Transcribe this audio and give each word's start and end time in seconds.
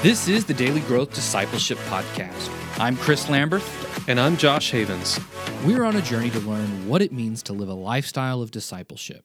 This 0.00 0.28
is 0.28 0.44
the 0.44 0.54
Daily 0.54 0.80
Growth 0.82 1.12
Discipleship 1.12 1.76
Podcast. 1.88 2.48
I'm 2.78 2.96
Chris 2.96 3.26
Lamberth. 3.26 4.08
And 4.08 4.20
I'm 4.20 4.36
Josh 4.36 4.70
Havens. 4.70 5.18
We're 5.66 5.82
on 5.82 5.96
a 5.96 6.00
journey 6.02 6.30
to 6.30 6.38
learn 6.38 6.86
what 6.86 7.02
it 7.02 7.12
means 7.12 7.42
to 7.42 7.52
live 7.52 7.68
a 7.68 7.74
lifestyle 7.74 8.40
of 8.40 8.52
discipleship. 8.52 9.24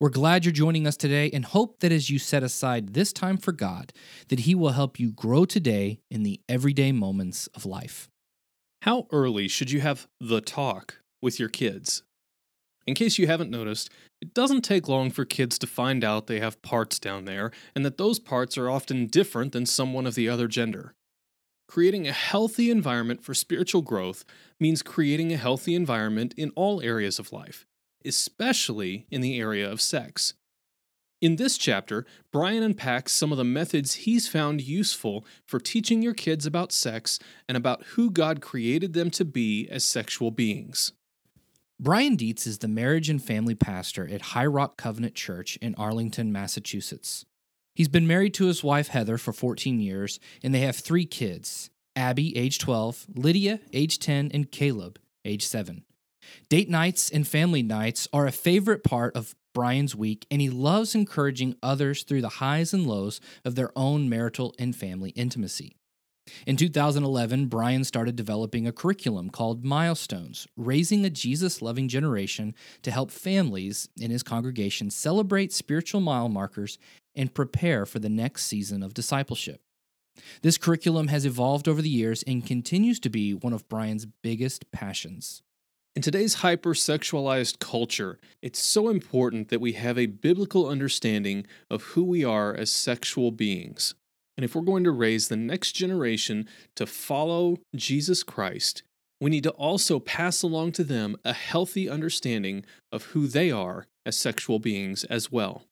We're 0.00 0.08
glad 0.08 0.44
you're 0.44 0.50
joining 0.50 0.88
us 0.88 0.96
today 0.96 1.30
and 1.32 1.44
hope 1.44 1.78
that 1.78 1.92
as 1.92 2.10
you 2.10 2.18
set 2.18 2.42
aside 2.42 2.94
this 2.94 3.12
time 3.12 3.36
for 3.36 3.52
God, 3.52 3.92
that 4.26 4.40
He 4.40 4.56
will 4.56 4.70
help 4.70 4.98
you 4.98 5.12
grow 5.12 5.44
today 5.44 6.00
in 6.10 6.24
the 6.24 6.40
everyday 6.48 6.90
moments 6.90 7.46
of 7.54 7.64
life. 7.64 8.10
How 8.82 9.06
early 9.12 9.46
should 9.46 9.70
you 9.70 9.82
have 9.82 10.08
the 10.20 10.40
talk 10.40 10.98
with 11.22 11.38
your 11.38 11.48
kids? 11.48 12.02
In 12.86 12.94
case 12.94 13.18
you 13.18 13.26
haven't 13.26 13.50
noticed, 13.50 13.90
it 14.20 14.34
doesn't 14.34 14.62
take 14.62 14.88
long 14.88 15.10
for 15.10 15.24
kids 15.24 15.58
to 15.58 15.66
find 15.66 16.02
out 16.02 16.26
they 16.26 16.40
have 16.40 16.62
parts 16.62 16.98
down 16.98 17.24
there 17.24 17.52
and 17.74 17.84
that 17.84 17.98
those 17.98 18.18
parts 18.18 18.58
are 18.58 18.70
often 18.70 19.06
different 19.06 19.52
than 19.52 19.66
someone 19.66 20.06
of 20.06 20.14
the 20.14 20.28
other 20.28 20.48
gender. 20.48 20.94
Creating 21.68 22.06
a 22.06 22.12
healthy 22.12 22.70
environment 22.70 23.22
for 23.24 23.34
spiritual 23.34 23.82
growth 23.82 24.24
means 24.60 24.82
creating 24.82 25.32
a 25.32 25.36
healthy 25.36 25.74
environment 25.74 26.34
in 26.36 26.50
all 26.50 26.82
areas 26.82 27.18
of 27.18 27.32
life, 27.32 27.66
especially 28.04 29.06
in 29.10 29.20
the 29.20 29.38
area 29.38 29.70
of 29.70 29.80
sex. 29.80 30.34
In 31.22 31.36
this 31.36 31.56
chapter, 31.56 32.04
Brian 32.32 32.64
unpacks 32.64 33.12
some 33.12 33.30
of 33.30 33.38
the 33.38 33.44
methods 33.44 33.94
he's 33.94 34.26
found 34.26 34.60
useful 34.60 35.24
for 35.46 35.60
teaching 35.60 36.02
your 36.02 36.14
kids 36.14 36.46
about 36.46 36.72
sex 36.72 37.20
and 37.48 37.56
about 37.56 37.84
who 37.94 38.10
God 38.10 38.40
created 38.40 38.92
them 38.92 39.08
to 39.12 39.24
be 39.24 39.68
as 39.68 39.84
sexual 39.84 40.32
beings. 40.32 40.92
Brian 41.82 42.14
Dietz 42.14 42.46
is 42.46 42.58
the 42.58 42.68
marriage 42.68 43.10
and 43.10 43.20
family 43.20 43.56
pastor 43.56 44.08
at 44.08 44.22
High 44.22 44.46
Rock 44.46 44.76
Covenant 44.76 45.16
Church 45.16 45.56
in 45.56 45.74
Arlington, 45.74 46.30
Massachusetts. 46.30 47.26
He's 47.74 47.88
been 47.88 48.06
married 48.06 48.34
to 48.34 48.46
his 48.46 48.62
wife 48.62 48.86
Heather 48.86 49.18
for 49.18 49.32
14 49.32 49.80
years, 49.80 50.20
and 50.44 50.54
they 50.54 50.60
have 50.60 50.76
three 50.76 51.04
kids 51.04 51.70
Abby, 51.96 52.36
age 52.36 52.60
12, 52.60 53.06
Lydia, 53.16 53.58
age 53.72 53.98
10, 53.98 54.30
and 54.32 54.48
Caleb, 54.52 55.00
age 55.24 55.44
7. 55.44 55.82
Date 56.48 56.70
nights 56.70 57.10
and 57.10 57.26
family 57.26 57.64
nights 57.64 58.06
are 58.12 58.28
a 58.28 58.32
favorite 58.32 58.84
part 58.84 59.16
of 59.16 59.34
Brian's 59.52 59.96
week, 59.96 60.24
and 60.30 60.40
he 60.40 60.50
loves 60.50 60.94
encouraging 60.94 61.56
others 61.64 62.04
through 62.04 62.20
the 62.20 62.28
highs 62.28 62.72
and 62.72 62.86
lows 62.86 63.20
of 63.44 63.56
their 63.56 63.72
own 63.74 64.08
marital 64.08 64.54
and 64.56 64.76
family 64.76 65.10
intimacy. 65.10 65.74
In 66.46 66.56
2011, 66.56 67.46
Brian 67.46 67.84
started 67.84 68.16
developing 68.16 68.66
a 68.66 68.72
curriculum 68.72 69.30
called 69.30 69.64
Milestones, 69.64 70.46
raising 70.56 71.04
a 71.04 71.10
Jesus 71.10 71.62
loving 71.62 71.88
generation 71.88 72.54
to 72.82 72.90
help 72.90 73.10
families 73.10 73.88
in 74.00 74.10
his 74.10 74.22
congregation 74.22 74.90
celebrate 74.90 75.52
spiritual 75.52 76.00
mile 76.00 76.28
markers 76.28 76.78
and 77.14 77.34
prepare 77.34 77.86
for 77.86 77.98
the 77.98 78.08
next 78.08 78.44
season 78.44 78.82
of 78.82 78.94
discipleship. 78.94 79.60
This 80.42 80.58
curriculum 80.58 81.08
has 81.08 81.24
evolved 81.24 81.68
over 81.68 81.80
the 81.80 81.88
years 81.88 82.22
and 82.24 82.46
continues 82.46 83.00
to 83.00 83.10
be 83.10 83.32
one 83.32 83.52
of 83.52 83.68
Brian's 83.68 84.06
biggest 84.06 84.70
passions. 84.70 85.42
In 85.94 86.00
today's 86.00 86.36
hypersexualized 86.36 87.58
culture, 87.58 88.18
it's 88.40 88.58
so 88.58 88.88
important 88.88 89.48
that 89.48 89.60
we 89.60 89.72
have 89.72 89.98
a 89.98 90.06
biblical 90.06 90.66
understanding 90.66 91.46
of 91.70 91.82
who 91.82 92.02
we 92.02 92.24
are 92.24 92.54
as 92.54 92.70
sexual 92.70 93.30
beings. 93.30 93.94
And 94.36 94.44
if 94.44 94.54
we're 94.54 94.62
going 94.62 94.84
to 94.84 94.90
raise 94.90 95.28
the 95.28 95.36
next 95.36 95.72
generation 95.72 96.48
to 96.76 96.86
follow 96.86 97.58
Jesus 97.76 98.22
Christ, 98.22 98.82
we 99.20 99.30
need 99.30 99.44
to 99.44 99.50
also 99.50 100.00
pass 100.00 100.42
along 100.42 100.72
to 100.72 100.84
them 100.84 101.16
a 101.24 101.32
healthy 101.32 101.88
understanding 101.88 102.64
of 102.90 103.04
who 103.04 103.26
they 103.26 103.50
are 103.50 103.86
as 104.04 104.16
sexual 104.16 104.58
beings 104.58 105.04
as 105.04 105.30
well. 105.30 105.64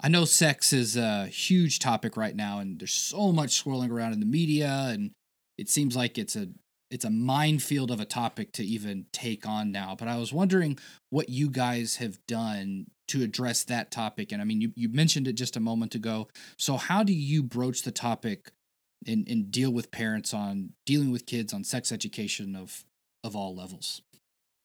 I 0.00 0.08
know 0.08 0.24
sex 0.24 0.72
is 0.72 0.96
a 0.96 1.26
huge 1.26 1.78
topic 1.78 2.16
right 2.16 2.36
now, 2.36 2.58
and 2.58 2.78
there's 2.78 2.94
so 2.94 3.32
much 3.32 3.52
swirling 3.52 3.90
around 3.90 4.12
in 4.12 4.20
the 4.20 4.26
media, 4.26 4.88
and 4.90 5.10
it 5.56 5.68
seems 5.68 5.96
like 5.96 6.18
it's 6.18 6.36
a 6.36 6.48
it's 6.90 7.04
a 7.04 7.10
minefield 7.10 7.90
of 7.90 8.00
a 8.00 8.04
topic 8.04 8.52
to 8.52 8.64
even 8.64 9.06
take 9.12 9.46
on 9.46 9.70
now. 9.70 9.94
But 9.98 10.08
I 10.08 10.16
was 10.16 10.32
wondering 10.32 10.78
what 11.10 11.28
you 11.28 11.50
guys 11.50 11.96
have 11.96 12.18
done 12.26 12.86
to 13.08 13.22
address 13.22 13.64
that 13.64 13.90
topic. 13.90 14.32
And 14.32 14.40
I 14.40 14.44
mean, 14.44 14.60
you, 14.60 14.72
you 14.74 14.88
mentioned 14.88 15.28
it 15.28 15.34
just 15.34 15.56
a 15.56 15.60
moment 15.60 15.94
ago. 15.94 16.28
So 16.56 16.76
how 16.76 17.02
do 17.02 17.12
you 17.12 17.42
broach 17.42 17.82
the 17.82 17.90
topic 17.90 18.52
and, 19.06 19.26
and 19.28 19.50
deal 19.50 19.70
with 19.70 19.90
parents 19.90 20.32
on 20.32 20.70
dealing 20.86 21.10
with 21.10 21.26
kids 21.26 21.52
on 21.52 21.64
sex 21.64 21.92
education 21.92 22.56
of 22.56 22.84
of 23.24 23.34
all 23.34 23.54
levels? 23.54 24.02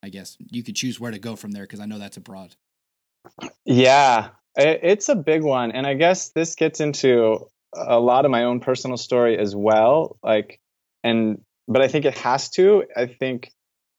I 0.03 0.09
guess 0.09 0.37
you 0.51 0.63
could 0.63 0.75
choose 0.75 0.99
where 0.99 1.11
to 1.11 1.19
go 1.19 1.35
from 1.35 1.51
there 1.51 1.63
because 1.63 1.79
I 1.79 1.85
know 1.85 1.97
that's 1.97 2.17
a 2.17 2.21
broad. 2.21 2.55
Yeah, 3.63 4.29
it's 4.55 5.07
a 5.07 5.15
big 5.15 5.43
one. 5.43 5.71
And 5.71 5.87
I 5.87 5.93
guess 5.93 6.29
this 6.29 6.55
gets 6.55 6.81
into 6.81 7.47
a 7.73 7.99
lot 7.99 8.25
of 8.25 8.31
my 8.31 8.43
own 8.43 8.59
personal 8.59 8.97
story 8.97 9.37
as 9.37 9.55
well. 9.55 10.17
Like, 10.21 10.59
and 11.03 11.41
but 11.67 11.81
I 11.81 11.87
think 11.87 12.05
it 12.05 12.17
has 12.19 12.49
to. 12.51 12.83
I 12.95 13.05
think 13.07 13.51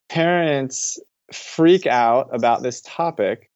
parents 0.09 0.99
freak 1.33 1.87
out 1.87 2.35
about 2.35 2.63
this 2.63 2.83
topic 2.83 3.51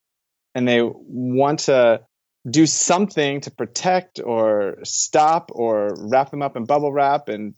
and 0.54 0.66
they 0.66 0.80
want 0.82 1.60
to 1.60 2.00
do 2.48 2.66
something 2.66 3.40
to 3.42 3.50
protect 3.50 4.20
or 4.24 4.78
stop 4.84 5.50
or 5.54 5.94
wrap 5.98 6.30
them 6.30 6.42
up 6.42 6.56
in 6.56 6.64
bubble 6.64 6.92
wrap 6.92 7.28
and 7.28 7.54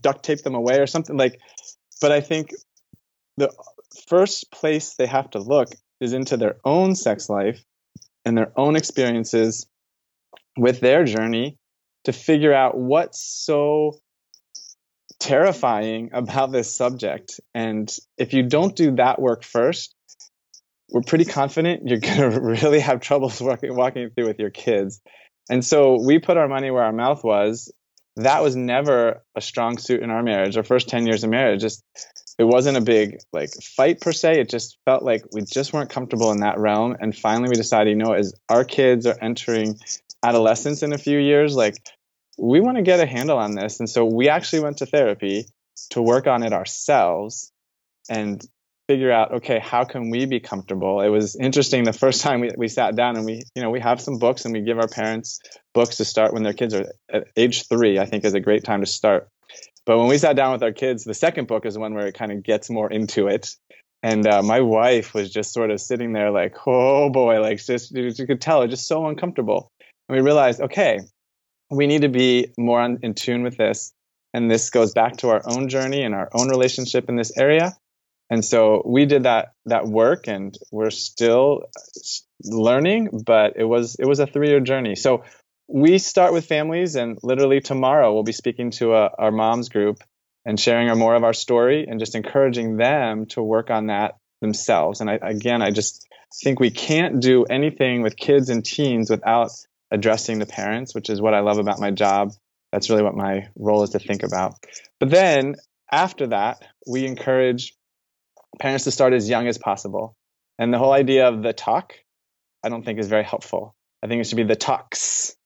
duct 0.00 0.24
tape 0.24 0.42
them 0.42 0.54
away 0.54 0.78
or 0.78 0.86
something 0.86 1.16
like 1.16 1.38
but 2.00 2.12
I 2.12 2.20
think 2.20 2.52
the 3.36 3.52
first 4.08 4.50
place 4.52 4.94
they 4.94 5.06
have 5.06 5.30
to 5.30 5.38
look 5.38 5.70
is 6.00 6.12
into 6.12 6.36
their 6.36 6.56
own 6.64 6.94
sex 6.94 7.28
life 7.28 7.62
and 8.24 8.36
their 8.36 8.52
own 8.56 8.76
experiences 8.76 9.66
with 10.56 10.80
their 10.80 11.04
journey 11.04 11.56
to 12.04 12.12
figure 12.12 12.52
out 12.52 12.76
what's 12.76 13.22
so 13.22 13.98
terrifying 15.18 16.10
about 16.12 16.52
this 16.52 16.74
subject. 16.74 17.40
And 17.54 17.94
if 18.18 18.32
you 18.32 18.42
don't 18.42 18.74
do 18.74 18.96
that 18.96 19.20
work 19.20 19.44
first, 19.44 19.94
we're 20.90 21.02
pretty 21.02 21.24
confident 21.24 21.88
you're 21.88 21.98
going 22.00 22.30
to 22.30 22.40
really 22.40 22.80
have 22.80 23.00
troubles 23.00 23.40
walking, 23.40 23.74
walking 23.74 24.10
through 24.10 24.26
with 24.26 24.38
your 24.38 24.50
kids. 24.50 25.00
And 25.50 25.64
so 25.64 25.98
we 26.00 26.18
put 26.18 26.36
our 26.36 26.48
money 26.48 26.70
where 26.70 26.84
our 26.84 26.92
mouth 26.92 27.22
was. 27.22 27.72
That 28.16 28.42
was 28.42 28.54
never 28.54 29.24
a 29.34 29.40
strong 29.40 29.76
suit 29.76 30.02
in 30.02 30.10
our 30.10 30.22
marriage. 30.22 30.56
Our 30.56 30.62
first 30.62 30.88
10 30.88 31.06
years 31.06 31.24
of 31.24 31.30
marriage, 31.30 31.60
just 31.60 31.82
it 32.38 32.44
wasn't 32.44 32.76
a 32.76 32.80
big 32.80 33.18
like 33.32 33.50
fight 33.62 34.00
per 34.00 34.12
se. 34.12 34.40
It 34.40 34.48
just 34.48 34.78
felt 34.84 35.02
like 35.02 35.24
we 35.32 35.42
just 35.42 35.72
weren't 35.72 35.90
comfortable 35.90 36.30
in 36.30 36.40
that 36.40 36.58
realm. 36.58 36.96
And 37.00 37.16
finally 37.16 37.48
we 37.48 37.56
decided, 37.56 37.90
you 37.90 37.96
know, 37.96 38.12
as 38.12 38.34
our 38.48 38.64
kids 38.64 39.06
are 39.06 39.16
entering 39.20 39.78
adolescence 40.24 40.82
in 40.82 40.92
a 40.92 40.98
few 40.98 41.18
years, 41.18 41.54
like 41.54 41.76
we 42.38 42.60
want 42.60 42.76
to 42.76 42.82
get 42.82 43.00
a 43.00 43.06
handle 43.06 43.38
on 43.38 43.54
this. 43.54 43.80
And 43.80 43.88
so 43.88 44.04
we 44.04 44.28
actually 44.28 44.60
went 44.60 44.78
to 44.78 44.86
therapy 44.86 45.46
to 45.90 46.02
work 46.02 46.26
on 46.26 46.42
it 46.42 46.52
ourselves 46.52 47.52
and 48.08 48.44
figure 48.88 49.10
out, 49.10 49.34
okay, 49.34 49.58
how 49.58 49.84
can 49.84 50.10
we 50.10 50.26
be 50.26 50.40
comfortable? 50.40 51.00
It 51.00 51.08
was 51.08 51.36
interesting 51.36 51.84
the 51.84 51.92
first 51.92 52.20
time 52.22 52.40
we, 52.40 52.50
we 52.56 52.68
sat 52.68 52.96
down 52.96 53.16
and 53.16 53.24
we, 53.24 53.42
you 53.54 53.62
know, 53.62 53.70
we 53.70 53.80
have 53.80 54.00
some 54.00 54.18
books 54.18 54.44
and 54.44 54.52
we 54.52 54.60
give 54.60 54.78
our 54.78 54.88
parents 54.88 55.40
books 55.72 55.96
to 55.96 56.04
start 56.04 56.32
when 56.32 56.42
their 56.42 56.52
kids 56.52 56.74
are 56.74 56.92
at 57.10 57.28
age 57.36 57.66
three, 57.68 57.98
I 57.98 58.06
think 58.06 58.24
is 58.24 58.34
a 58.34 58.40
great 58.40 58.64
time 58.64 58.80
to 58.80 58.86
start. 58.86 59.28
But 59.86 59.98
when 59.98 60.08
we 60.08 60.18
sat 60.18 60.36
down 60.36 60.52
with 60.52 60.62
our 60.62 60.72
kids, 60.72 61.04
the 61.04 61.14
second 61.14 61.46
book 61.46 61.66
is 61.66 61.76
one 61.76 61.94
where 61.94 62.06
it 62.06 62.14
kind 62.14 62.32
of 62.32 62.42
gets 62.42 62.70
more 62.70 62.90
into 62.90 63.28
it. 63.28 63.54
And 64.02 64.26
uh, 64.26 64.42
my 64.42 64.60
wife 64.60 65.14
was 65.14 65.30
just 65.30 65.52
sort 65.52 65.70
of 65.70 65.80
sitting 65.80 66.12
there 66.12 66.30
like, 66.30 66.54
oh 66.66 67.10
boy, 67.10 67.40
like 67.40 67.64
just 67.64 67.90
you 67.92 68.26
could 68.26 68.40
tell, 68.40 68.66
just 68.66 68.86
so 68.86 69.06
uncomfortable. 69.06 69.70
And 70.08 70.16
we 70.16 70.22
realized, 70.22 70.60
okay, 70.60 71.00
we 71.74 71.86
need 71.86 72.02
to 72.02 72.08
be 72.08 72.52
more 72.58 72.80
on, 72.80 73.00
in 73.02 73.14
tune 73.14 73.42
with 73.42 73.56
this. 73.56 73.92
And 74.32 74.50
this 74.50 74.70
goes 74.70 74.92
back 74.92 75.18
to 75.18 75.28
our 75.28 75.42
own 75.44 75.68
journey 75.68 76.02
and 76.02 76.14
our 76.14 76.28
own 76.32 76.48
relationship 76.48 77.08
in 77.08 77.16
this 77.16 77.36
area. 77.36 77.76
And 78.30 78.44
so 78.44 78.82
we 78.84 79.04
did 79.06 79.24
that 79.24 79.52
that 79.66 79.86
work, 79.86 80.28
and 80.28 80.56
we're 80.72 80.90
still 80.90 81.64
learning. 82.42 83.22
But 83.24 83.54
it 83.56 83.64
was 83.64 83.96
it 83.98 84.06
was 84.06 84.18
a 84.18 84.26
three 84.26 84.48
year 84.48 84.60
journey. 84.60 84.96
So 84.96 85.24
we 85.68 85.98
start 85.98 86.32
with 86.32 86.46
families, 86.46 86.96
and 86.96 87.18
literally 87.22 87.60
tomorrow 87.60 88.12
we'll 88.12 88.22
be 88.22 88.32
speaking 88.32 88.70
to 88.72 88.94
a, 88.94 89.10
our 89.18 89.30
moms 89.30 89.68
group 89.68 90.02
and 90.44 90.58
sharing 90.58 90.96
more 90.98 91.14
of 91.14 91.24
our 91.24 91.32
story 91.32 91.86
and 91.88 92.00
just 92.00 92.14
encouraging 92.14 92.76
them 92.76 93.26
to 93.26 93.42
work 93.42 93.70
on 93.70 93.86
that 93.86 94.16
themselves. 94.40 95.00
And 95.00 95.08
I, 95.08 95.18
again, 95.22 95.62
I 95.62 95.70
just 95.70 96.06
think 96.42 96.60
we 96.60 96.70
can't 96.70 97.20
do 97.20 97.44
anything 97.44 98.02
with 98.02 98.16
kids 98.16 98.50
and 98.50 98.64
teens 98.64 99.10
without 99.10 99.50
addressing 99.90 100.38
the 100.38 100.46
parents, 100.46 100.94
which 100.94 101.10
is 101.10 101.20
what 101.20 101.34
I 101.34 101.40
love 101.40 101.58
about 101.58 101.80
my 101.80 101.90
job. 101.90 102.32
That's 102.72 102.90
really 102.90 103.02
what 103.02 103.14
my 103.14 103.48
role 103.56 103.82
is 103.82 103.90
to 103.90 103.98
think 103.98 104.22
about. 104.22 104.54
But 104.98 105.10
then 105.10 105.56
after 105.92 106.26
that, 106.28 106.62
we 106.86 107.06
encourage 107.06 107.74
parents 108.58 108.84
to 108.84 108.90
start 108.90 109.12
as 109.12 109.28
young 109.28 109.46
as 109.46 109.58
possible. 109.58 110.16
And 110.58 110.72
the 110.72 110.78
whole 110.78 110.92
idea 110.92 111.28
of 111.28 111.42
the 111.42 111.52
talk, 111.52 111.94
I 112.62 112.68
don't 112.68 112.84
think 112.84 112.98
is 112.98 113.08
very 113.08 113.24
helpful. 113.24 113.74
I 114.02 114.06
think 114.06 114.20
it 114.20 114.26
should 114.26 114.36
be 114.36 114.44
the 114.44 114.56
talks 114.56 115.36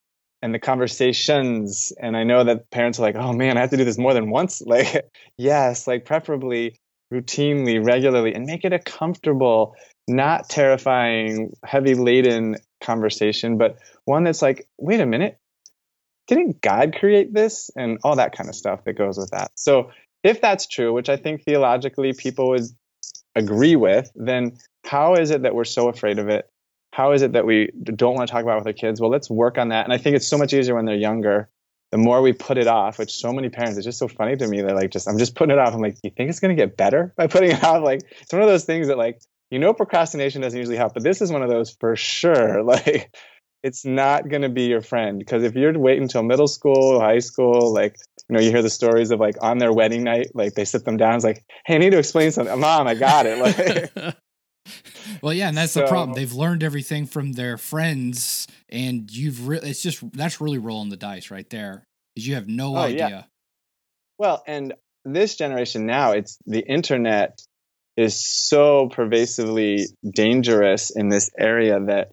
and 0.42 0.54
the 0.54 0.58
conversations. 0.58 1.92
And 2.00 2.16
I 2.16 2.24
know 2.24 2.44
that 2.44 2.70
parents 2.70 2.98
are 2.98 3.02
like, 3.02 3.16
oh 3.16 3.32
man, 3.32 3.56
I 3.56 3.60
have 3.60 3.70
to 3.70 3.76
do 3.76 3.84
this 3.84 3.98
more 3.98 4.14
than 4.14 4.30
once. 4.30 4.62
Like, 4.66 5.06
yes, 5.36 5.86
like 5.86 6.04
preferably 6.04 6.78
routinely, 7.12 7.84
regularly, 7.84 8.34
and 8.34 8.44
make 8.44 8.64
it 8.64 8.72
a 8.72 8.78
comfortable, 8.78 9.74
not 10.08 10.48
terrifying, 10.48 11.54
heavy 11.64 11.94
laden 11.94 12.56
conversation, 12.80 13.58
but 13.58 13.78
one 14.04 14.24
that's 14.24 14.42
like, 14.42 14.66
wait 14.78 15.00
a 15.00 15.06
minute, 15.06 15.38
didn't 16.26 16.60
God 16.60 16.96
create 16.98 17.32
this? 17.32 17.70
And 17.76 17.98
all 18.02 18.16
that 18.16 18.36
kind 18.36 18.48
of 18.48 18.54
stuff 18.54 18.84
that 18.84 18.94
goes 18.94 19.18
with 19.18 19.30
that. 19.30 19.50
So 19.54 19.90
if 20.22 20.40
that's 20.40 20.66
true, 20.66 20.92
which 20.92 21.08
I 21.08 21.16
think 21.16 21.42
theologically 21.42 22.12
people 22.12 22.50
would 22.50 22.64
agree 23.34 23.76
with, 23.76 24.10
then 24.14 24.58
how 24.84 25.14
is 25.14 25.30
it 25.30 25.42
that 25.42 25.54
we're 25.54 25.64
so 25.64 25.88
afraid 25.88 26.18
of 26.18 26.28
it? 26.28 26.48
How 26.92 27.12
is 27.12 27.22
it 27.22 27.32
that 27.32 27.46
we 27.46 27.70
don't 27.84 28.14
want 28.14 28.28
to 28.28 28.32
talk 28.32 28.42
about 28.42 28.56
it 28.56 28.60
with 28.60 28.66
our 28.68 28.72
kids? 28.72 29.00
Well, 29.00 29.10
let's 29.10 29.30
work 29.30 29.58
on 29.58 29.68
that. 29.68 29.84
And 29.84 29.92
I 29.92 29.98
think 29.98 30.16
it's 30.16 30.26
so 30.26 30.38
much 30.38 30.52
easier 30.52 30.74
when 30.74 30.84
they're 30.86 30.96
younger. 30.96 31.48
The 31.90 31.98
more 31.98 32.20
we 32.20 32.32
put 32.32 32.58
it 32.58 32.66
off, 32.66 32.98
which 32.98 33.12
so 33.12 33.32
many 33.32 33.48
parents, 33.48 33.78
it's 33.78 33.84
just 33.84 33.98
so 33.98 34.08
funny 34.08 34.36
to 34.36 34.46
me. 34.46 34.60
They're 34.60 34.74
like, 34.74 34.90
just 34.90 35.08
I'm 35.08 35.18
just 35.18 35.34
putting 35.34 35.56
it 35.56 35.58
off. 35.58 35.72
I'm 35.72 35.80
like, 35.80 35.96
you 36.02 36.10
think 36.10 36.28
it's 36.28 36.40
going 36.40 36.54
to 36.54 36.60
get 36.60 36.76
better 36.76 37.14
by 37.16 37.26
putting 37.26 37.52
it 37.52 37.62
off? 37.64 37.82
Like, 37.82 38.02
it's 38.20 38.32
one 38.32 38.42
of 38.42 38.48
those 38.48 38.64
things 38.64 38.88
that 38.88 38.98
like 38.98 39.22
you 39.50 39.58
know 39.58 39.72
procrastination 39.72 40.42
doesn't 40.42 40.58
usually 40.58 40.76
help, 40.76 40.94
but 40.94 41.02
this 41.02 41.20
is 41.22 41.30
one 41.32 41.42
of 41.42 41.48
those 41.50 41.70
for 41.80 41.96
sure. 41.96 42.62
Like 42.68 43.14
it's 43.64 43.84
not 43.84 44.28
going 44.28 44.42
to 44.42 44.48
be 44.48 44.66
your 44.66 44.80
friend 44.82 45.18
because 45.18 45.42
if 45.42 45.54
you're 45.56 45.76
waiting 45.76 46.04
until 46.04 46.22
middle 46.22 46.46
school, 46.46 47.00
high 47.00 47.18
school, 47.18 47.72
like 47.74 47.96
you 48.28 48.34
know, 48.36 48.40
you 48.40 48.50
hear 48.50 48.62
the 48.62 48.70
stories 48.70 49.10
of 49.10 49.18
like 49.20 49.34
on 49.40 49.58
their 49.58 49.72
wedding 49.72 50.04
night, 50.04 50.28
like 50.34 50.54
they 50.54 50.64
sit 50.64 50.84
them 50.84 50.96
down, 50.96 51.16
it's 51.16 51.24
like, 51.24 51.44
hey, 51.66 51.74
I 51.74 51.78
need 51.78 51.90
to 51.90 51.98
explain 51.98 52.30
something. 52.30 52.60
Mom, 52.60 52.86
oh, 52.86 52.90
I 52.90 52.94
got 52.94 53.26
it. 53.26 53.38
Like, 53.38 54.16
well, 55.22 55.32
yeah, 55.32 55.48
and 55.48 55.56
that's 55.56 55.72
So- 55.72 55.80
the 55.80 55.86
problem. 55.88 56.14
They've 56.14 56.32
learned 56.32 56.62
everything 56.62 57.06
from 57.06 57.32
their 57.32 57.56
friends, 57.56 58.46
and 58.68 59.10
you've 59.10 59.48
really, 59.48 59.70
it's 59.70 59.82
just, 59.82 60.02
that's 60.12 60.40
really 60.40 60.58
rolling 60.58 60.90
the 60.90 60.96
dice 60.96 61.30
right 61.30 61.48
there. 61.50 61.84
Because 62.14 62.28
you 62.28 62.34
have 62.34 62.48
no 62.48 62.76
Oh, 62.76 62.86
yeah. 62.86 63.06
idea. 63.06 63.28
Well, 64.18 64.42
and 64.46 64.74
this 65.04 65.36
generation 65.36 65.86
now, 65.86 66.12
it's 66.12 66.38
the 66.46 66.60
internet 66.60 67.40
is 67.98 68.24
so 68.24 68.88
pervasively 68.88 69.86
dangerous 70.08 70.90
in 70.94 71.08
this 71.08 71.30
area 71.36 71.80
that 71.80 72.12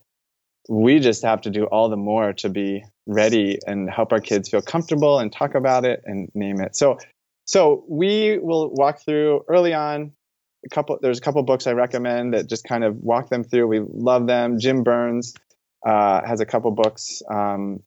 we 0.68 1.00
just 1.00 1.24
have 1.24 1.42
to 1.42 1.52
do 1.52 1.66
all 1.66 1.90
the 1.90 1.96
more 1.96 2.34
to 2.34 2.50
be 2.50 2.84
ready 3.06 3.60
and 3.68 3.88
help 3.88 4.12
our 4.12 4.20
kids 4.20 4.50
feel 4.50 4.64
comfortable 4.64 5.20
and 5.20 5.32
talk 5.32 5.54
about 5.54 5.86
it 5.86 6.02
and 6.04 6.28
name 6.34 6.60
it. 6.60 6.76
So, 6.76 6.98
so 7.46 7.86
we 7.88 8.40
will 8.40 8.72
walk 8.74 9.06
through 9.06 9.46
early 9.48 9.76
on. 9.76 10.14
A 10.66 10.70
couple, 10.70 10.98
there's 11.00 11.20
a 11.20 11.22
couple 11.22 11.44
books 11.44 11.68
I 11.68 11.74
recommend 11.74 12.34
that 12.34 12.50
just 12.50 12.64
kind 12.64 12.84
of 12.84 12.96
walk 12.96 13.30
them 13.30 13.44
through. 13.44 13.68
We 13.68 13.80
love 13.80 14.26
them. 14.26 14.58
Jim 14.58 14.82
Burns 14.82 15.36
uh, 15.86 16.26
has 16.26 16.40
a 16.40 16.48
couple 16.48 16.72
books. 16.72 17.22
Um, 17.32 17.84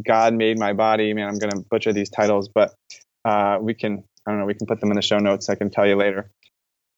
God 0.00 0.32
made 0.34 0.60
my 0.60 0.74
body. 0.74 1.12
Man, 1.12 1.26
I'm 1.26 1.38
going 1.38 1.50
to 1.50 1.64
butcher 1.68 1.92
these 1.92 2.08
titles, 2.08 2.48
but 2.54 2.72
uh, 3.24 3.58
we 3.60 3.74
can 3.74 4.04
I 4.24 4.30
don't 4.30 4.38
know 4.38 4.46
we 4.46 4.54
can 4.54 4.68
put 4.68 4.80
them 4.80 4.92
in 4.92 4.96
the 4.96 5.02
show 5.02 5.18
notes. 5.18 5.48
I 5.48 5.56
can 5.56 5.70
tell 5.70 5.88
you 5.88 5.96
later. 5.96 6.30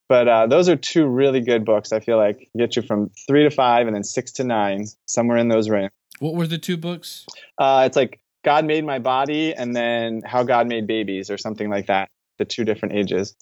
But 0.08 0.28
uh, 0.28 0.46
those 0.46 0.68
are 0.68 0.76
two 0.76 1.06
really 1.06 1.40
good 1.40 1.64
books. 1.64 1.92
I 1.92 2.00
feel 2.00 2.18
like 2.18 2.48
get 2.56 2.76
you 2.76 2.82
from 2.82 3.10
three 3.26 3.44
to 3.44 3.50
five 3.50 3.86
and 3.86 3.96
then 3.96 4.04
six 4.04 4.32
to 4.32 4.44
nine, 4.44 4.86
somewhere 5.06 5.38
in 5.38 5.48
those 5.48 5.68
range. 5.68 5.90
What 6.18 6.34
were 6.34 6.46
the 6.46 6.58
two 6.58 6.76
books? 6.76 7.26
Uh, 7.58 7.84
it's 7.86 7.96
like 7.96 8.20
God 8.44 8.66
made 8.66 8.84
my 8.84 8.98
body 8.98 9.54
and 9.54 9.74
then 9.74 10.22
How 10.24 10.42
God 10.42 10.68
Made 10.68 10.86
Babies 10.86 11.30
or 11.30 11.38
something 11.38 11.70
like 11.70 11.86
that. 11.86 12.08
The 12.38 12.44
two 12.44 12.64
different 12.64 12.94
ages. 12.94 13.34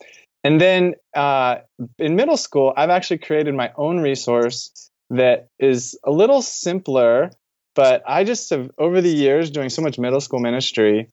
And 0.45 0.61
then 0.61 0.95
uh, 1.15 1.59
in 1.99 2.17
middle 2.17 2.37
school, 2.37 2.73
I've 2.77 2.91
actually 2.91 3.19
created 3.19 3.55
my 3.55 3.73
own 3.77 4.01
resource 4.01 4.91
that 5.11 5.49
is 5.59 5.99
a 6.05 6.11
little 6.11 6.43
simpler, 6.43 7.31
but 7.75 8.03
I 8.07 8.25
just 8.25 8.51
have 8.51 8.71
over 8.79 9.01
the 9.01 9.11
years 9.11 9.51
doing 9.51 9.69
so 9.69 9.83
much 9.83 9.99
middle 9.99 10.21
school 10.21 10.41
ministry, 10.41 11.11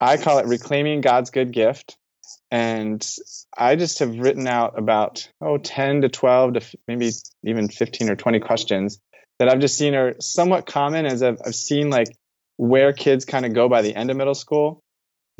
I 0.00 0.16
call 0.16 0.38
it 0.38 0.46
Reclaiming 0.46 1.02
God's 1.02 1.30
Good 1.30 1.52
Gift. 1.52 1.96
And 2.50 3.04
I 3.56 3.76
just 3.76 3.98
have 3.98 4.18
written 4.18 4.46
out 4.46 4.78
about, 4.78 5.28
oh, 5.40 5.58
10 5.58 6.02
to 6.02 6.08
12 6.08 6.54
to 6.54 6.60
maybe 6.86 7.10
even 7.44 7.68
15 7.68 8.10
or 8.10 8.16
20 8.16 8.40
questions 8.40 9.00
that 9.38 9.48
I've 9.48 9.60
just 9.60 9.76
seen 9.76 9.94
are 9.94 10.14
somewhat 10.20 10.66
common 10.66 11.06
as 11.06 11.22
I've, 11.22 11.40
I've 11.44 11.54
seen 11.54 11.90
like 11.90 12.08
where 12.56 12.92
kids 12.92 13.24
kind 13.24 13.44
of 13.44 13.52
go 13.52 13.68
by 13.68 13.82
the 13.82 13.94
end 13.94 14.10
of 14.10 14.16
middle 14.16 14.34
school. 14.34 14.80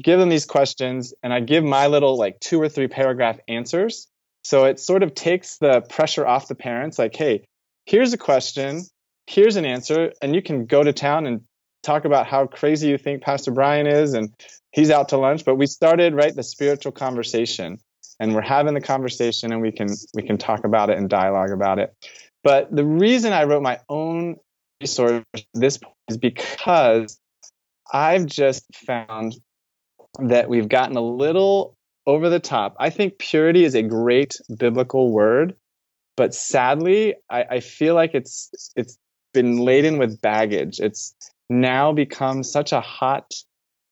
Give 0.02 0.18
them 0.18 0.28
these 0.28 0.44
questions, 0.46 1.14
and 1.22 1.32
I 1.32 1.38
give 1.38 1.62
my 1.62 1.86
little 1.86 2.18
like 2.18 2.40
two 2.40 2.60
or 2.60 2.68
three 2.68 2.88
paragraph 2.88 3.38
answers. 3.46 4.08
So 4.42 4.64
it 4.64 4.80
sort 4.80 5.04
of 5.04 5.14
takes 5.14 5.58
the 5.58 5.82
pressure 5.88 6.26
off 6.26 6.48
the 6.48 6.56
parents 6.56 6.98
like, 6.98 7.14
hey, 7.14 7.44
here's 7.86 8.12
a 8.12 8.18
question, 8.18 8.82
here's 9.26 9.54
an 9.54 9.64
answer, 9.64 10.12
and 10.20 10.34
you 10.34 10.42
can 10.42 10.66
go 10.66 10.82
to 10.82 10.92
town 10.92 11.26
and 11.26 11.42
talk 11.84 12.04
about 12.04 12.26
how 12.26 12.46
crazy 12.46 12.88
you 12.88 12.98
think 12.98 13.22
Pastor 13.22 13.52
Brian 13.52 13.86
is 13.86 14.14
and 14.14 14.34
he's 14.74 14.90
out 14.90 15.08
to 15.10 15.16
lunch. 15.16 15.44
But 15.44 15.54
we 15.54 15.66
started 15.66 16.14
right 16.14 16.34
the 16.34 16.42
spiritual 16.42 16.92
conversation 16.92 17.78
and 18.20 18.34
we're 18.34 18.42
having 18.42 18.74
the 18.74 18.80
conversation 18.80 19.52
and 19.52 19.62
we 19.62 19.72
can 19.72 19.88
we 20.14 20.22
can 20.22 20.36
talk 20.36 20.64
about 20.64 20.90
it 20.90 20.98
and 20.98 21.08
dialogue 21.08 21.50
about 21.50 21.78
it. 21.78 21.94
But 22.42 22.74
the 22.74 22.84
reason 22.84 23.32
I 23.32 23.44
wrote 23.44 23.62
my 23.62 23.80
own 23.88 24.36
resource 24.80 25.24
this 25.54 25.78
point 25.78 25.94
is 26.08 26.18
because 26.18 27.18
I've 27.92 28.26
just 28.26 28.64
found 28.86 29.36
that 30.18 30.48
we've 30.48 30.68
gotten 30.68 30.96
a 30.96 31.02
little 31.02 31.76
over 32.06 32.28
the 32.28 32.40
top. 32.40 32.76
I 32.78 32.90
think 32.90 33.18
purity 33.18 33.64
is 33.64 33.74
a 33.74 33.82
great 33.82 34.36
biblical 34.58 35.12
word, 35.12 35.54
but 36.16 36.34
sadly, 36.34 37.14
I, 37.30 37.44
I 37.44 37.60
feel 37.60 37.94
like 37.94 38.14
it's 38.14 38.72
it's 38.76 38.98
been 39.32 39.58
laden 39.58 39.98
with 39.98 40.20
baggage. 40.20 40.80
It's 40.80 41.14
now 41.48 41.92
become 41.92 42.42
such 42.42 42.72
a 42.72 42.80
hot 42.80 43.32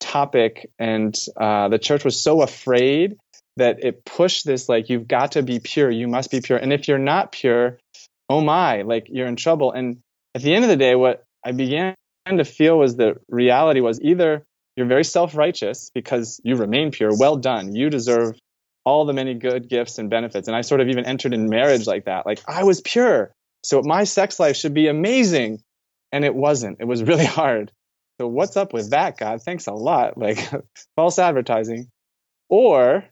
topic, 0.02 0.70
and 0.78 1.14
uh, 1.40 1.68
the 1.68 1.78
church 1.78 2.04
was 2.04 2.20
so 2.20 2.42
afraid 2.42 3.16
that 3.56 3.84
it 3.84 4.04
pushed 4.04 4.44
this 4.44 4.68
like 4.68 4.88
you've 4.88 5.08
got 5.08 5.32
to 5.32 5.42
be 5.42 5.60
pure, 5.60 5.90
you 5.90 6.08
must 6.08 6.30
be 6.30 6.40
pure, 6.40 6.58
and 6.58 6.72
if 6.72 6.88
you're 6.88 6.98
not 6.98 7.32
pure, 7.32 7.78
oh 8.28 8.40
my, 8.40 8.82
like 8.82 9.06
you're 9.08 9.26
in 9.26 9.36
trouble. 9.36 9.72
And 9.72 9.98
at 10.34 10.42
the 10.42 10.54
end 10.54 10.64
of 10.64 10.70
the 10.70 10.76
day, 10.76 10.94
what 10.94 11.24
I 11.44 11.52
began 11.52 11.94
to 12.26 12.44
feel 12.44 12.78
was 12.78 12.96
the 12.96 13.16
reality 13.28 13.80
was 13.80 14.00
either 14.00 14.44
you're 14.76 14.86
very 14.86 15.04
self-righteous 15.04 15.90
because 15.94 16.40
you 16.44 16.56
remain 16.56 16.90
pure, 16.90 17.10
well 17.16 17.36
done, 17.36 17.74
you 17.74 17.90
deserve 17.90 18.36
all 18.84 19.04
the 19.04 19.12
many 19.12 19.34
good 19.34 19.68
gifts 19.68 19.98
and 19.98 20.10
benefits. 20.10 20.48
And 20.48 20.56
I 20.56 20.62
sort 20.62 20.80
of 20.80 20.88
even 20.88 21.04
entered 21.04 21.34
in 21.34 21.48
marriage 21.48 21.86
like 21.86 22.06
that, 22.06 22.26
like 22.26 22.40
I 22.48 22.64
was 22.64 22.80
pure, 22.80 23.32
so 23.64 23.82
my 23.82 24.04
sex 24.04 24.40
life 24.40 24.56
should 24.56 24.74
be 24.74 24.88
amazing, 24.88 25.62
and 26.10 26.24
it 26.24 26.34
wasn't. 26.34 26.78
It 26.80 26.86
was 26.86 27.02
really 27.02 27.24
hard. 27.40 27.70
So 28.20 28.28
what's 28.28 28.56
up 28.56 28.72
with 28.72 28.90
that, 28.90 29.16
God? 29.18 29.42
Thanks 29.42 29.66
a 29.66 29.72
lot. 29.72 30.14
Like 30.22 30.38
false 30.96 31.18
advertising. 31.18 31.88
Or 32.48 33.04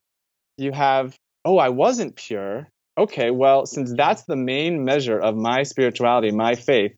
you 0.57 0.73
have, 0.73 1.17
oh, 1.45 1.59
I 1.59 1.71
wasn't 1.71 2.17
pure. 2.17 2.69
Okay, 2.99 3.31
well, 3.31 3.67
since 3.67 3.93
that's 3.95 4.25
the 4.25 4.37
main 4.37 4.85
measure 4.85 5.19
of 5.19 5.35
my 5.35 5.63
spirituality, 5.63 6.31
my 6.31 6.55
faith, 6.55 6.93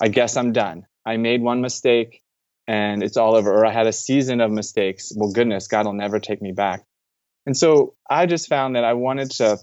I 0.00 0.08
guess 0.08 0.36
I'm 0.36 0.52
done. 0.52 0.86
I 1.06 1.16
made 1.16 1.40
one 1.40 1.60
mistake 1.60 2.20
and 2.66 3.02
it's 3.02 3.16
all 3.16 3.36
over. 3.36 3.52
Or 3.52 3.66
I 3.66 3.72
had 3.72 3.86
a 3.86 3.92
season 3.92 4.40
of 4.40 4.50
mistakes. 4.50 5.12
Well, 5.14 5.32
goodness, 5.32 5.68
God 5.68 5.86
will 5.86 5.92
never 5.92 6.18
take 6.18 6.42
me 6.42 6.52
back. 6.52 6.84
And 7.46 7.56
so 7.56 7.94
I 8.08 8.26
just 8.26 8.48
found 8.48 8.76
that 8.76 8.84
I 8.84 8.94
wanted 8.94 9.30
to 9.32 9.58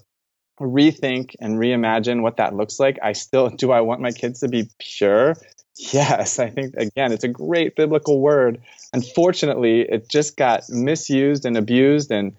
rethink 0.60 1.34
and 1.40 1.58
reimagine 1.58 2.22
what 2.22 2.38
that 2.38 2.54
looks 2.54 2.80
like. 2.80 2.98
I 3.02 3.12
still, 3.12 3.48
do 3.56 3.70
I 3.70 3.82
want 3.82 4.00
my 4.00 4.12
kids 4.12 4.40
to 4.40 4.48
be 4.48 4.68
pure? 4.78 5.36
Yes, 5.78 6.40
I 6.40 6.50
think, 6.50 6.74
again, 6.76 7.12
it's 7.12 7.24
a 7.24 7.28
great 7.28 7.76
biblical 7.76 8.20
word. 8.20 8.60
Unfortunately, 8.92 9.82
it 9.82 10.08
just 10.10 10.36
got 10.36 10.68
misused 10.68 11.46
and 11.46 11.56
abused. 11.56 12.10
And 12.10 12.36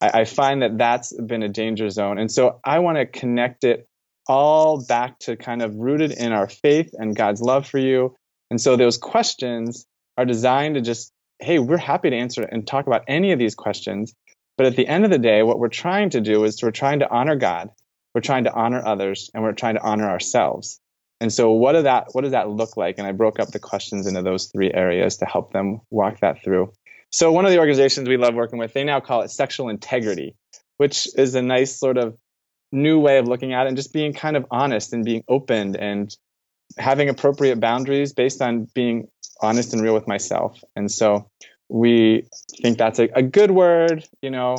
I, 0.00 0.20
I 0.20 0.24
find 0.24 0.62
that 0.62 0.78
that's 0.78 1.12
been 1.12 1.42
a 1.42 1.48
danger 1.48 1.90
zone. 1.90 2.18
And 2.18 2.30
so 2.30 2.60
I 2.64 2.78
want 2.78 2.98
to 2.98 3.06
connect 3.06 3.64
it 3.64 3.88
all 4.28 4.84
back 4.84 5.18
to 5.20 5.36
kind 5.36 5.62
of 5.62 5.74
rooted 5.74 6.12
in 6.12 6.32
our 6.32 6.48
faith 6.48 6.94
and 6.94 7.16
God's 7.16 7.40
love 7.40 7.66
for 7.66 7.78
you. 7.78 8.14
And 8.50 8.60
so 8.60 8.76
those 8.76 8.98
questions 8.98 9.84
are 10.16 10.24
designed 10.24 10.76
to 10.76 10.80
just, 10.80 11.12
hey, 11.40 11.58
we're 11.58 11.76
happy 11.76 12.10
to 12.10 12.16
answer 12.16 12.42
and 12.42 12.66
talk 12.66 12.86
about 12.86 13.04
any 13.08 13.32
of 13.32 13.38
these 13.38 13.56
questions. 13.56 14.14
But 14.56 14.66
at 14.66 14.76
the 14.76 14.86
end 14.86 15.04
of 15.04 15.10
the 15.10 15.18
day, 15.18 15.42
what 15.42 15.58
we're 15.58 15.68
trying 15.68 16.10
to 16.10 16.20
do 16.20 16.44
is 16.44 16.62
we're 16.62 16.70
trying 16.70 17.00
to 17.00 17.10
honor 17.10 17.36
God, 17.36 17.70
we're 18.14 18.20
trying 18.20 18.44
to 18.44 18.52
honor 18.52 18.82
others, 18.84 19.30
and 19.34 19.42
we're 19.42 19.52
trying 19.52 19.74
to 19.74 19.82
honor 19.82 20.08
ourselves. 20.08 20.80
And 21.20 21.32
so 21.32 21.52
what 21.52 21.72
does 21.72 21.84
that 21.84 22.08
what 22.12 22.22
does 22.22 22.32
that 22.32 22.50
look 22.50 22.76
like? 22.76 22.98
And 22.98 23.06
I 23.06 23.12
broke 23.12 23.40
up 23.40 23.48
the 23.48 23.58
questions 23.58 24.06
into 24.06 24.22
those 24.22 24.46
three 24.46 24.72
areas 24.72 25.18
to 25.18 25.26
help 25.26 25.52
them 25.52 25.80
walk 25.90 26.20
that 26.20 26.42
through. 26.42 26.72
So 27.10 27.32
one 27.32 27.46
of 27.46 27.52
the 27.52 27.58
organizations 27.58 28.08
we 28.08 28.16
love 28.16 28.34
working 28.34 28.58
with, 28.58 28.72
they 28.72 28.84
now 28.84 29.00
call 29.00 29.22
it 29.22 29.30
sexual 29.30 29.68
integrity, 29.68 30.34
which 30.76 31.08
is 31.16 31.34
a 31.34 31.42
nice 31.42 31.78
sort 31.78 31.96
of 31.96 32.16
new 32.72 32.98
way 32.98 33.18
of 33.18 33.26
looking 33.26 33.54
at 33.54 33.64
it 33.64 33.68
and 33.68 33.76
just 33.76 33.92
being 33.92 34.12
kind 34.12 34.36
of 34.36 34.46
honest 34.50 34.92
and 34.92 35.04
being 35.04 35.22
open 35.28 35.76
and 35.76 36.14
having 36.76 37.08
appropriate 37.08 37.60
boundaries 37.60 38.12
based 38.12 38.42
on 38.42 38.66
being 38.74 39.08
honest 39.40 39.72
and 39.72 39.82
real 39.82 39.94
with 39.94 40.08
myself. 40.08 40.62
And 40.74 40.90
so 40.90 41.30
we 41.68 42.28
think 42.60 42.76
that's 42.76 42.98
a, 42.98 43.08
a 43.14 43.22
good 43.22 43.50
word, 43.50 44.04
you 44.20 44.30
know. 44.30 44.56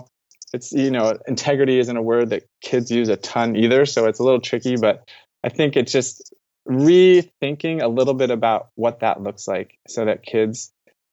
It's 0.54 0.72
you 0.72 0.92
know, 0.92 1.18
integrity 1.28 1.78
isn't 1.78 1.98
a 1.98 2.02
word 2.02 2.30
that 2.30 2.44
kids 2.62 2.90
use 2.90 3.10
a 3.10 3.18
ton 3.18 3.58
either, 3.58 3.86
so 3.86 4.06
it's 4.06 4.20
a 4.20 4.24
little 4.24 4.40
tricky, 4.40 4.78
but 4.78 5.08
I 5.44 5.50
think 5.50 5.76
it's 5.76 5.92
just 5.92 6.34
rethinking 6.70 7.82
a 7.82 7.88
little 7.88 8.14
bit 8.14 8.30
about 8.30 8.70
what 8.76 9.00
that 9.00 9.22
looks 9.22 9.48
like 9.48 9.78
so 9.88 10.06
that 10.06 10.24
kids 10.24 10.72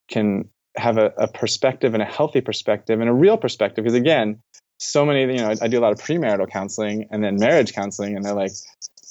can 0.08 0.48
have 0.76 0.98
a, 0.98 1.12
a 1.16 1.28
perspective 1.28 1.94
and 1.94 2.02
a 2.02 2.06
healthy 2.06 2.40
perspective 2.40 3.00
and 3.00 3.08
a 3.08 3.12
real 3.12 3.36
perspective. 3.36 3.84
Because 3.84 3.94
again, 3.94 4.40
so 4.78 5.06
many, 5.06 5.20
you 5.20 5.38
know, 5.38 5.50
I, 5.50 5.56
I 5.62 5.68
do 5.68 5.78
a 5.78 5.82
lot 5.82 5.92
of 5.92 6.00
premarital 6.00 6.50
counseling 6.50 7.08
and 7.10 7.22
then 7.22 7.36
marriage 7.36 7.72
counseling, 7.72 8.16
and 8.16 8.24
they're 8.24 8.34
like, 8.34 8.52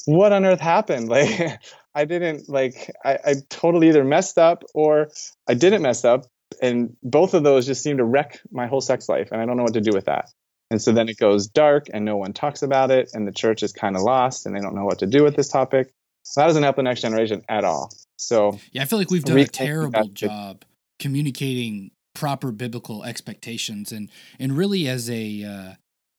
what 0.05 0.33
on 0.33 0.45
earth 0.45 0.59
happened? 0.59 1.09
Like, 1.13 1.59
I 1.95 2.05
didn't 2.05 2.49
like 2.49 2.91
I, 3.05 3.19
I 3.23 3.35
totally 3.49 3.89
either 3.89 4.03
messed 4.03 4.39
up 4.39 4.63
or 4.73 5.09
I 5.47 5.53
didn't 5.53 5.83
mess 5.83 6.03
up. 6.03 6.25
And 6.61 6.95
both 7.03 7.33
of 7.33 7.43
those 7.43 7.65
just 7.65 7.83
seem 7.83 7.97
to 7.97 8.03
wreck 8.03 8.39
my 8.51 8.67
whole 8.67 8.81
sex 8.81 9.07
life. 9.07 9.29
And 9.31 9.39
I 9.39 9.45
don't 9.45 9.57
know 9.57 9.63
what 9.63 9.73
to 9.73 9.81
do 9.81 9.91
with 9.93 10.05
that. 10.05 10.29
And 10.71 10.81
so 10.81 10.91
then 10.91 11.07
it 11.07 11.17
goes 11.17 11.47
dark 11.47 11.87
and 11.93 12.03
no 12.03 12.17
one 12.17 12.33
talks 12.33 12.63
about 12.63 12.89
it. 12.89 13.11
And 13.13 13.27
the 13.27 13.31
church 13.31 13.61
is 13.61 13.73
kind 13.73 13.95
of 13.95 14.01
lost 14.01 14.45
and 14.45 14.55
they 14.55 14.59
don't 14.59 14.73
know 14.73 14.85
what 14.85 14.99
to 14.99 15.07
do 15.07 15.23
with 15.23 15.35
this 15.35 15.49
topic. 15.49 15.93
So 16.23 16.41
that 16.41 16.47
doesn't 16.47 16.63
help 16.63 16.77
the 16.77 16.83
next 16.83 17.01
generation 17.01 17.43
at 17.49 17.63
all. 17.63 17.91
So 18.17 18.59
Yeah, 18.71 18.81
I 18.81 18.85
feel 18.85 18.99
like 18.99 19.11
we've 19.11 19.23
done 19.23 19.37
a 19.37 19.45
terrible 19.45 20.07
job 20.07 20.63
communicating 20.99 21.91
proper 22.15 22.51
biblical 22.51 23.03
expectations 23.03 23.91
and 23.91 24.09
and 24.39 24.55
really 24.57 24.87
as 24.87 25.09
a 25.09 25.43
uh, 25.43 25.73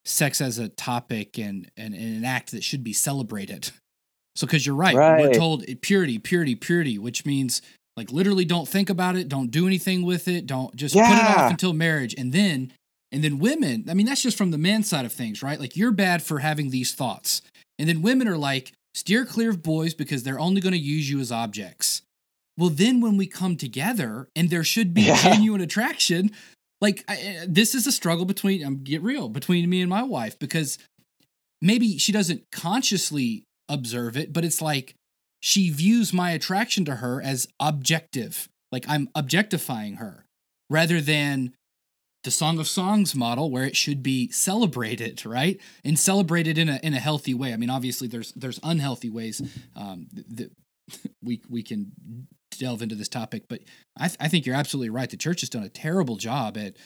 sex 0.04 0.40
as 0.40 0.58
a 0.58 0.68
topic 0.68 1.38
and, 1.38 1.70
and, 1.76 1.94
and 1.94 2.16
an 2.18 2.25
act 2.25 2.50
that 2.52 2.62
should 2.62 2.84
be 2.84 2.92
celebrated. 2.92 3.70
So 4.37 4.46
because 4.46 4.66
you're 4.66 4.75
right, 4.75 4.94
we're 5.20 5.32
told 5.34 5.64
purity, 5.80 6.18
purity, 6.18 6.54
purity, 6.54 6.99
which 6.99 7.25
means 7.25 7.62
like 7.96 8.11
literally 8.11 8.44
don't 8.44 8.68
think 8.68 8.90
about 8.90 9.16
it, 9.16 9.28
don't 9.28 9.50
do 9.50 9.66
anything 9.66 10.04
with 10.04 10.26
it, 10.26 10.46
don't 10.46 10.75
just 10.75 10.94
put 10.94 11.02
it 11.18 11.25
off 11.25 11.50
until 11.50 11.73
marriage, 11.73 12.14
and 12.18 12.32
then 12.32 12.73
and 13.12 13.23
then 13.23 13.38
women. 13.38 13.84
I 13.88 13.94
mean, 13.94 14.06
that's 14.06 14.23
just 14.23 14.37
from 14.37 14.50
the 14.50 14.58
man 14.58 14.82
side 14.82 15.04
of 15.04 15.12
things, 15.12 15.42
right? 15.42 15.61
Like 15.61 15.76
you're 15.76 15.92
bad 15.92 16.23
for 16.23 16.40
having 16.40 16.70
these 16.70 16.92
thoughts, 16.92 17.42
and 17.78 17.88
then 17.88 18.02
women 18.02 18.26
are 18.26 18.37
like 18.37 18.73
steer 18.94 19.24
clear 19.26 19.50
of 19.50 19.62
boys 19.62 19.94
because 19.94 20.22
they're 20.22 20.38
only 20.38 20.60
going 20.60 20.72
to 20.72 20.78
use 20.78 21.08
you 21.10 21.20
as 21.20 21.32
objects. 21.32 22.02
Well, 22.56 22.70
then 22.70 23.00
when 23.00 23.16
we 23.16 23.26
come 23.26 23.56
together 23.56 24.28
and 24.36 24.48
there 24.50 24.64
should 24.64 24.94
be 24.94 25.02
Yeah. 25.06 25.20
genuine 25.22 25.60
attraction, 25.60 26.30
like 26.80 27.04
I, 27.08 27.44
this 27.48 27.74
is 27.74 27.86
a 27.86 27.92
struggle 27.92 28.24
between 28.24 28.64
I'm 28.64 28.82
get 28.84 29.02
real 29.02 29.28
between 29.28 29.68
me 29.68 29.80
and 29.80 29.90
my 29.90 30.02
wife 30.02 30.38
because 30.38 30.78
maybe 31.60 31.98
she 31.98 32.12
doesn't 32.12 32.44
consciously 32.52 33.44
observe 33.68 34.16
it, 34.16 34.32
but 34.32 34.44
it's 34.44 34.62
like 34.62 34.94
she 35.40 35.70
views 35.70 36.12
my 36.12 36.30
attraction 36.30 36.84
to 36.84 36.96
her 36.96 37.20
as 37.20 37.48
objective, 37.60 38.48
like 38.70 38.84
I'm 38.88 39.08
objectifying 39.14 39.94
her, 39.96 40.24
rather 40.70 41.00
than 41.00 41.54
the 42.25 42.31
Song 42.31 42.59
of 42.59 42.66
Songs 42.66 43.14
model 43.14 43.50
where 43.50 43.64
it 43.64 43.76
should 43.76 44.02
be 44.02 44.31
celebrated, 44.31 45.25
right? 45.25 45.61
And 45.85 45.99
celebrated 45.99 46.59
in 46.59 46.69
a 46.69 46.81
in 46.83 46.95
a 46.95 46.99
healthy 46.99 47.35
way. 47.35 47.52
I 47.52 47.57
mean, 47.57 47.71
obviously 47.71 48.09
there's 48.09 48.33
there's 48.33 48.59
unhealthy 48.62 49.11
ways 49.11 49.40
um, 49.76 50.09
that 50.12 50.50
we 51.23 51.43
we 51.49 51.62
can 51.62 51.93
delve 52.59 52.83
into 52.83 52.95
this 52.95 53.09
topic, 53.09 53.45
but 53.49 53.61
I, 53.97 54.09
th- 54.09 54.19
I 54.21 54.28
think 54.28 54.47
you're 54.47 54.54
absolutely 54.57 54.90
right. 54.90 55.11
The 55.11 55.16
church 55.16 55.40
has 55.40 55.50
done 55.50 55.64
a 55.64 55.69
terrible 55.69 56.16
job 56.16 56.57
at 56.57 56.76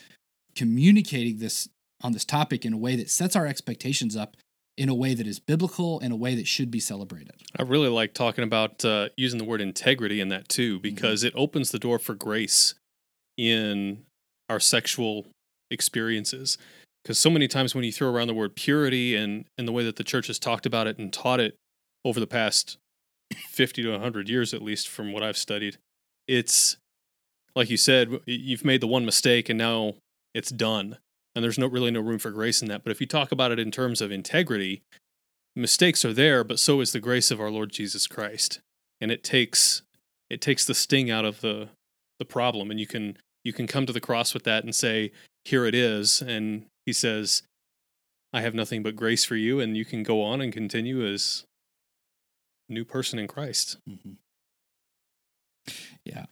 communicating 0.56 1.38
this 1.38 1.68
on 2.02 2.12
this 2.12 2.24
topic 2.24 2.64
in 2.64 2.72
a 2.72 2.78
way 2.78 2.96
that 2.96 3.10
sets 3.10 3.36
our 3.36 3.46
expectations 3.46 4.16
up 4.16 4.36
in 4.76 4.88
a 4.88 4.94
way 4.94 5.12
that 5.12 5.26
is 5.26 5.40
biblical 5.40 5.98
in 5.98 6.12
a 6.12 6.16
way 6.16 6.36
that 6.36 6.46
should 6.46 6.70
be 6.70 6.78
celebrated. 6.78 7.42
I 7.58 7.62
really 7.62 7.88
like 7.88 8.14
talking 8.14 8.44
about 8.44 8.84
uh, 8.84 9.08
using 9.16 9.38
the 9.38 9.44
word 9.44 9.60
integrity 9.60 10.20
in 10.20 10.28
that 10.28 10.48
too, 10.48 10.78
because 10.78 11.24
it 11.24 11.32
opens 11.36 11.70
the 11.70 11.80
door 11.80 11.98
for 11.98 12.14
grace 12.14 12.74
in 13.36 14.04
our 14.48 14.60
sexual 14.60 15.26
experiences. 15.70 16.58
Because 17.02 17.18
so 17.18 17.30
many 17.30 17.48
times 17.48 17.74
when 17.74 17.84
you 17.84 17.92
throw 17.92 18.10
around 18.10 18.26
the 18.26 18.34
word 18.34 18.56
purity 18.56 19.16
and, 19.16 19.46
and 19.56 19.66
the 19.66 19.72
way 19.72 19.84
that 19.84 19.96
the 19.96 20.04
church 20.04 20.26
has 20.26 20.38
talked 20.38 20.66
about 20.66 20.86
it 20.86 20.98
and 20.98 21.12
taught 21.12 21.40
it 21.40 21.54
over 22.04 22.20
the 22.20 22.26
past 22.26 22.76
50 23.32 23.82
to 23.82 23.90
100 23.92 24.28
years, 24.28 24.52
at 24.52 24.62
least 24.62 24.88
from 24.88 25.12
what 25.12 25.22
I've 25.22 25.36
studied, 25.36 25.76
it's 26.26 26.76
like 27.54 27.70
you 27.70 27.76
said, 27.76 28.20
you've 28.26 28.64
made 28.64 28.80
the 28.80 28.86
one 28.86 29.04
mistake 29.04 29.48
and 29.48 29.58
now 29.58 29.94
it's 30.34 30.50
done. 30.50 30.98
And 31.34 31.42
there's 31.42 31.58
no 31.58 31.66
really 31.66 31.90
no 31.90 32.00
room 32.00 32.18
for 32.18 32.30
grace 32.30 32.62
in 32.62 32.68
that. 32.68 32.82
But 32.82 32.90
if 32.90 33.00
you 33.00 33.06
talk 33.06 33.32
about 33.32 33.52
it 33.52 33.58
in 33.58 33.70
terms 33.70 34.00
of 34.00 34.10
integrity, 34.10 34.82
mistakes 35.54 36.04
are 36.04 36.12
there, 36.12 36.44
but 36.44 36.58
so 36.58 36.80
is 36.80 36.92
the 36.92 37.00
grace 37.00 37.30
of 37.30 37.40
our 37.40 37.50
Lord 37.50 37.70
Jesus 37.70 38.06
Christ. 38.06 38.60
And 39.00 39.10
it 39.10 39.22
takes 39.22 39.82
it 40.30 40.40
takes 40.40 40.64
the 40.64 40.74
sting 40.74 41.10
out 41.10 41.24
of 41.24 41.40
the 41.40 41.68
the 42.18 42.24
problem 42.24 42.70
and 42.70 42.80
you 42.80 42.86
can 42.86 43.16
you 43.44 43.52
can 43.52 43.66
come 43.66 43.86
to 43.86 43.92
the 43.92 44.00
cross 44.00 44.34
with 44.34 44.44
that 44.44 44.64
and 44.64 44.74
say, 44.74 45.12
Here 45.44 45.64
it 45.64 45.74
is. 45.74 46.20
And 46.20 46.66
he 46.86 46.92
says, 46.92 47.42
I 48.32 48.42
have 48.42 48.54
nothing 48.54 48.82
but 48.82 48.96
grace 48.96 49.24
for 49.24 49.36
you, 49.36 49.60
and 49.60 49.76
you 49.76 49.84
can 49.84 50.02
go 50.02 50.22
on 50.22 50.40
and 50.40 50.52
continue 50.52 51.06
as 51.06 51.44
a 52.68 52.72
new 52.72 52.84
person 52.84 53.18
in 53.18 53.26
Christ. 53.26 53.78
Mm-hmm. 53.88 54.12
Yeah. 56.04 56.26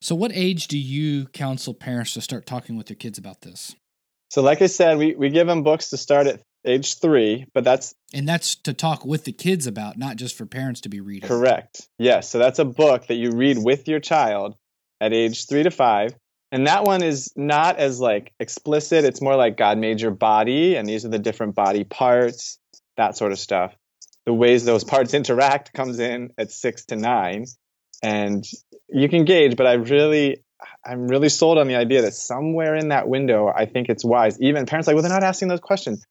So, 0.00 0.14
what 0.14 0.32
age 0.34 0.68
do 0.68 0.78
you 0.78 1.26
counsel 1.28 1.74
parents 1.74 2.14
to 2.14 2.20
start 2.20 2.46
talking 2.46 2.76
with 2.76 2.86
their 2.86 2.96
kids 2.96 3.18
about 3.18 3.42
this? 3.42 3.74
So, 4.30 4.42
like 4.42 4.62
I 4.62 4.66
said, 4.66 4.98
we, 4.98 5.14
we 5.14 5.30
give 5.30 5.46
them 5.46 5.62
books 5.62 5.90
to 5.90 5.96
start 5.96 6.26
at 6.26 6.40
age 6.66 6.98
three, 6.98 7.46
but 7.54 7.64
that's 7.64 7.94
And 8.12 8.28
that's 8.28 8.54
to 8.56 8.72
talk 8.72 9.04
with 9.04 9.24
the 9.24 9.32
kids 9.32 9.66
about, 9.66 9.96
not 9.96 10.16
just 10.16 10.36
for 10.36 10.46
parents 10.46 10.80
to 10.82 10.88
be 10.88 11.00
reading. 11.00 11.28
correct. 11.28 11.88
Yes. 11.98 12.28
So, 12.28 12.38
that's 12.38 12.58
a 12.58 12.64
book 12.64 13.06
that 13.06 13.14
you 13.14 13.30
read 13.30 13.58
with 13.58 13.88
your 13.88 14.00
child 14.00 14.56
at 15.00 15.12
age 15.12 15.46
three 15.46 15.62
to 15.62 15.70
five. 15.70 16.14
And 16.54 16.68
that 16.68 16.84
one 16.84 17.02
is 17.02 17.32
not 17.34 17.78
as 17.78 17.98
like 17.98 18.32
explicit. 18.38 19.04
It's 19.04 19.20
more 19.20 19.34
like 19.34 19.56
God 19.56 19.76
made 19.76 20.00
your 20.00 20.12
body, 20.12 20.76
and 20.76 20.88
these 20.88 21.04
are 21.04 21.08
the 21.08 21.18
different 21.18 21.56
body 21.56 21.82
parts, 21.82 22.60
that 22.96 23.16
sort 23.16 23.32
of 23.32 23.40
stuff. 23.40 23.74
The 24.24 24.32
ways 24.32 24.64
those 24.64 24.84
parts 24.84 25.14
interact 25.14 25.72
comes 25.72 25.98
in 25.98 26.30
at 26.38 26.52
six 26.52 26.84
to 26.86 26.96
nine. 26.96 27.46
And 28.04 28.44
you 28.88 29.08
can 29.08 29.24
gauge, 29.24 29.56
but 29.56 29.66
I 29.66 29.72
really 29.72 30.44
I'm 30.86 31.08
really 31.08 31.28
sold 31.28 31.58
on 31.58 31.66
the 31.66 31.74
idea 31.74 32.02
that 32.02 32.14
somewhere 32.14 32.76
in 32.76 32.90
that 32.90 33.08
window, 33.08 33.52
I 33.52 33.66
think 33.66 33.88
it's 33.88 34.04
wise. 34.04 34.40
Even 34.40 34.64
parents 34.64 34.86
like, 34.86 34.94
well, 34.94 35.02
they're 35.02 35.10
not 35.10 35.24
asking 35.24 35.48
those 35.48 35.58
questions. 35.58 36.06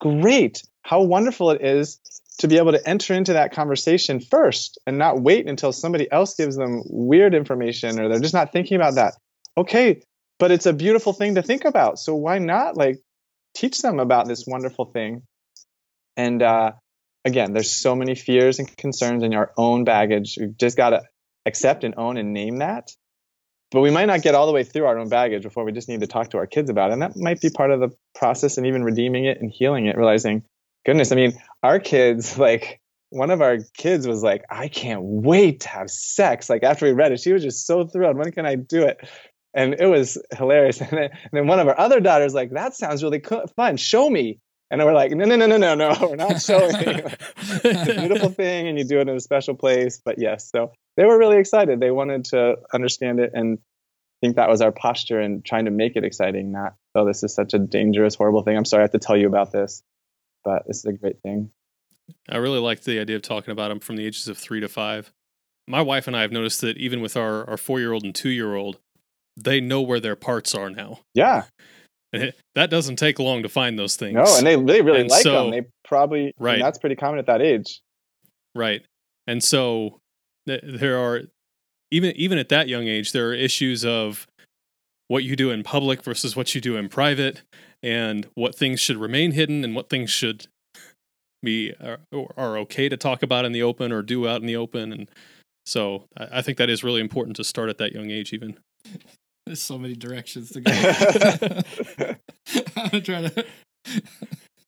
Great. 0.00 0.60
How 0.82 1.02
wonderful 1.02 1.52
it 1.52 1.62
is 1.62 2.00
to 2.38 2.48
be 2.48 2.58
able 2.58 2.72
to 2.72 2.84
enter 2.84 3.14
into 3.14 3.34
that 3.34 3.52
conversation 3.52 4.18
first 4.18 4.76
and 4.88 4.98
not 4.98 5.20
wait 5.20 5.48
until 5.48 5.70
somebody 5.70 6.10
else 6.10 6.34
gives 6.34 6.56
them 6.56 6.82
weird 6.86 7.32
information 7.32 8.00
or 8.00 8.08
they're 8.08 8.18
just 8.18 8.34
not 8.34 8.50
thinking 8.50 8.74
about 8.74 8.96
that. 8.96 9.14
Okay, 9.56 10.02
but 10.38 10.50
it's 10.50 10.66
a 10.66 10.72
beautiful 10.72 11.12
thing 11.12 11.36
to 11.36 11.42
think 11.42 11.64
about. 11.64 11.98
So 11.98 12.14
why 12.14 12.38
not 12.38 12.76
like 12.76 12.98
teach 13.54 13.80
them 13.80 14.00
about 14.00 14.26
this 14.26 14.44
wonderful 14.46 14.86
thing? 14.86 15.22
And 16.16 16.42
uh, 16.42 16.72
again, 17.24 17.52
there's 17.52 17.72
so 17.72 17.94
many 17.94 18.14
fears 18.14 18.58
and 18.58 18.76
concerns 18.76 19.22
in 19.22 19.34
our 19.34 19.52
own 19.56 19.84
baggage. 19.84 20.36
We've 20.40 20.56
just 20.56 20.76
got 20.76 20.90
to 20.90 21.02
accept 21.46 21.84
and 21.84 21.94
own 21.96 22.16
and 22.16 22.32
name 22.32 22.58
that 22.58 22.90
but 23.74 23.80
we 23.80 23.90
might 23.90 24.06
not 24.06 24.22
get 24.22 24.36
all 24.36 24.46
the 24.46 24.52
way 24.52 24.62
through 24.62 24.86
our 24.86 24.96
own 24.96 25.08
baggage 25.08 25.42
before 25.42 25.64
we 25.64 25.72
just 25.72 25.88
need 25.88 25.98
to 25.98 26.06
talk 26.06 26.30
to 26.30 26.38
our 26.38 26.46
kids 26.46 26.70
about 26.70 26.90
it. 26.90 26.92
And 26.92 27.02
that 27.02 27.16
might 27.16 27.40
be 27.40 27.50
part 27.50 27.72
of 27.72 27.80
the 27.80 27.90
process 28.14 28.56
and 28.56 28.68
even 28.68 28.84
redeeming 28.84 29.24
it 29.24 29.40
and 29.40 29.50
healing 29.52 29.86
it, 29.86 29.96
realizing, 29.96 30.44
goodness, 30.86 31.10
I 31.10 31.16
mean, 31.16 31.32
our 31.60 31.80
kids, 31.80 32.38
like, 32.38 32.80
one 33.10 33.32
of 33.32 33.42
our 33.42 33.58
kids 33.76 34.06
was 34.06 34.22
like, 34.22 34.44
I 34.48 34.68
can't 34.68 35.02
wait 35.02 35.60
to 35.60 35.68
have 35.70 35.90
sex. 35.90 36.48
Like, 36.48 36.62
after 36.62 36.86
we 36.86 36.92
read 36.92 37.10
it, 37.10 37.18
she 37.18 37.32
was 37.32 37.42
just 37.42 37.66
so 37.66 37.84
thrilled. 37.84 38.16
When 38.16 38.30
can 38.30 38.46
I 38.46 38.54
do 38.54 38.84
it? 38.84 38.98
And 39.54 39.74
it 39.74 39.86
was 39.86 40.18
hilarious. 40.36 40.80
And 40.80 40.90
then, 40.90 41.10
and 41.12 41.30
then 41.32 41.46
one 41.46 41.60
of 41.60 41.68
our 41.68 41.78
other 41.78 42.00
daughters, 42.00 42.34
like, 42.34 42.50
that 42.50 42.74
sounds 42.74 43.02
really 43.02 43.20
co- 43.20 43.46
fun. 43.56 43.76
Show 43.76 44.10
me. 44.10 44.40
And 44.70 44.82
we're 44.82 44.92
like, 44.92 45.12
no, 45.12 45.24
no, 45.24 45.36
no, 45.36 45.46
no, 45.46 45.56
no, 45.56 45.74
no. 45.74 45.96
We're 46.00 46.16
not 46.16 46.40
showing. 46.42 46.74
you. 46.74 46.80
it's 47.36 47.90
a 47.90 47.94
beautiful 47.94 48.30
thing, 48.30 48.66
and 48.66 48.78
you 48.78 48.84
do 48.84 48.98
it 48.98 49.08
in 49.08 49.16
a 49.16 49.20
special 49.20 49.54
place. 49.54 50.00
But 50.04 50.18
yes, 50.18 50.50
so 50.50 50.72
they 50.96 51.04
were 51.04 51.16
really 51.18 51.36
excited. 51.36 51.78
They 51.78 51.90
wanted 51.90 52.24
to 52.26 52.56
understand 52.72 53.20
it, 53.20 53.30
and 53.34 53.58
I 53.58 54.26
think 54.26 54.36
that 54.36 54.48
was 54.48 54.60
our 54.62 54.72
posture 54.72 55.20
in 55.20 55.42
trying 55.42 55.66
to 55.66 55.70
make 55.70 55.96
it 55.96 56.04
exciting. 56.04 56.50
Not, 56.50 56.74
oh, 56.94 57.06
this 57.06 57.22
is 57.22 57.34
such 57.34 57.54
a 57.54 57.58
dangerous, 57.58 58.16
horrible 58.16 58.42
thing. 58.42 58.56
I'm 58.56 58.64
sorry 58.64 58.80
I 58.80 58.84
have 58.84 58.92
to 58.92 58.98
tell 58.98 59.16
you 59.16 59.28
about 59.28 59.52
this, 59.52 59.82
but 60.44 60.66
this 60.66 60.78
is 60.78 60.84
a 60.86 60.92
great 60.92 61.20
thing. 61.22 61.50
I 62.28 62.38
really 62.38 62.58
like 62.58 62.82
the 62.82 62.98
idea 62.98 63.16
of 63.16 63.22
talking 63.22 63.52
about 63.52 63.68
them 63.68 63.80
from 63.80 63.96
the 63.96 64.06
ages 64.06 64.28
of 64.28 64.38
three 64.38 64.60
to 64.60 64.68
five. 64.68 65.12
My 65.66 65.82
wife 65.82 66.06
and 66.06 66.16
I 66.16 66.22
have 66.22 66.32
noticed 66.32 66.60
that 66.62 66.76
even 66.78 67.00
with 67.00 67.16
our, 67.16 67.48
our 67.48 67.56
four 67.56 67.80
year 67.80 67.92
old 67.92 68.04
and 68.04 68.14
two 68.14 68.28
year 68.28 68.54
old, 68.54 68.78
they 69.36 69.60
know 69.60 69.80
where 69.82 70.00
their 70.00 70.16
parts 70.16 70.54
are 70.54 70.70
now. 70.70 71.00
Yeah, 71.14 71.44
it- 72.12 72.36
that 72.54 72.70
doesn't 72.70 72.96
take 72.96 73.18
long 73.18 73.42
to 73.42 73.48
find 73.48 73.78
those 73.78 73.96
things. 73.96 74.14
no, 74.14 74.24
and 74.38 74.46
they 74.46 74.56
they 74.56 74.82
really 74.82 75.00
And 75.02 75.10
like 75.10 75.22
so- 75.22 75.44
them. 75.44 75.50
They 75.50 75.62
probably 75.84 76.24
and 76.26 76.32
Right. 76.38 76.60
that's 76.62 76.78
pretty 76.78 76.96
common 76.96 77.18
at 77.18 77.26
that 77.26 77.42
age. 77.42 77.80
Right. 78.54 78.82
And 79.26 79.42
so 79.42 80.00
th- 80.46 80.62
there 80.64 80.98
are 80.98 81.22
even 81.90 82.12
even 82.16 82.38
at 82.38 82.48
that 82.50 82.68
young 82.68 82.86
age 82.88 83.12
there 83.12 83.28
are 83.30 83.34
issues 83.34 83.84
of 83.84 84.26
what 85.08 85.22
you 85.24 85.36
do 85.36 85.50
in 85.50 85.62
public 85.62 86.02
versus 86.02 86.34
what 86.36 86.54
you 86.54 86.60
do 86.60 86.76
in 86.76 86.88
private 86.88 87.42
and 87.82 88.26
what 88.34 88.54
things 88.54 88.80
should 88.80 88.96
remain 88.96 89.32
hidden 89.32 89.62
and 89.64 89.74
what 89.74 89.88
things 89.90 90.10
should 90.10 90.46
be 91.42 91.74
are, 91.80 91.98
are 92.38 92.56
okay 92.58 92.88
to 92.88 92.96
talk 92.96 93.22
about 93.22 93.44
in 93.44 93.52
the 93.52 93.62
open 93.62 93.92
or 93.92 94.00
do 94.02 94.26
out 94.26 94.40
in 94.40 94.46
the 94.46 94.56
open 94.56 94.92
and 94.92 95.08
so 95.66 96.04
I 96.16 96.38
I 96.38 96.42
think 96.42 96.56
that 96.58 96.70
is 96.70 96.82
really 96.84 97.00
important 97.02 97.36
to 97.36 97.44
start 97.44 97.68
at 97.68 97.76
that 97.78 97.92
young 97.92 98.10
age 98.10 98.32
even. 98.32 98.56
There's 99.46 99.62
so 99.62 99.78
many 99.78 99.94
directions 99.94 100.50
to 100.52 100.60
go. 102.06 102.14
I'm 102.76 103.02
trying 103.02 103.30
to. 103.30 103.44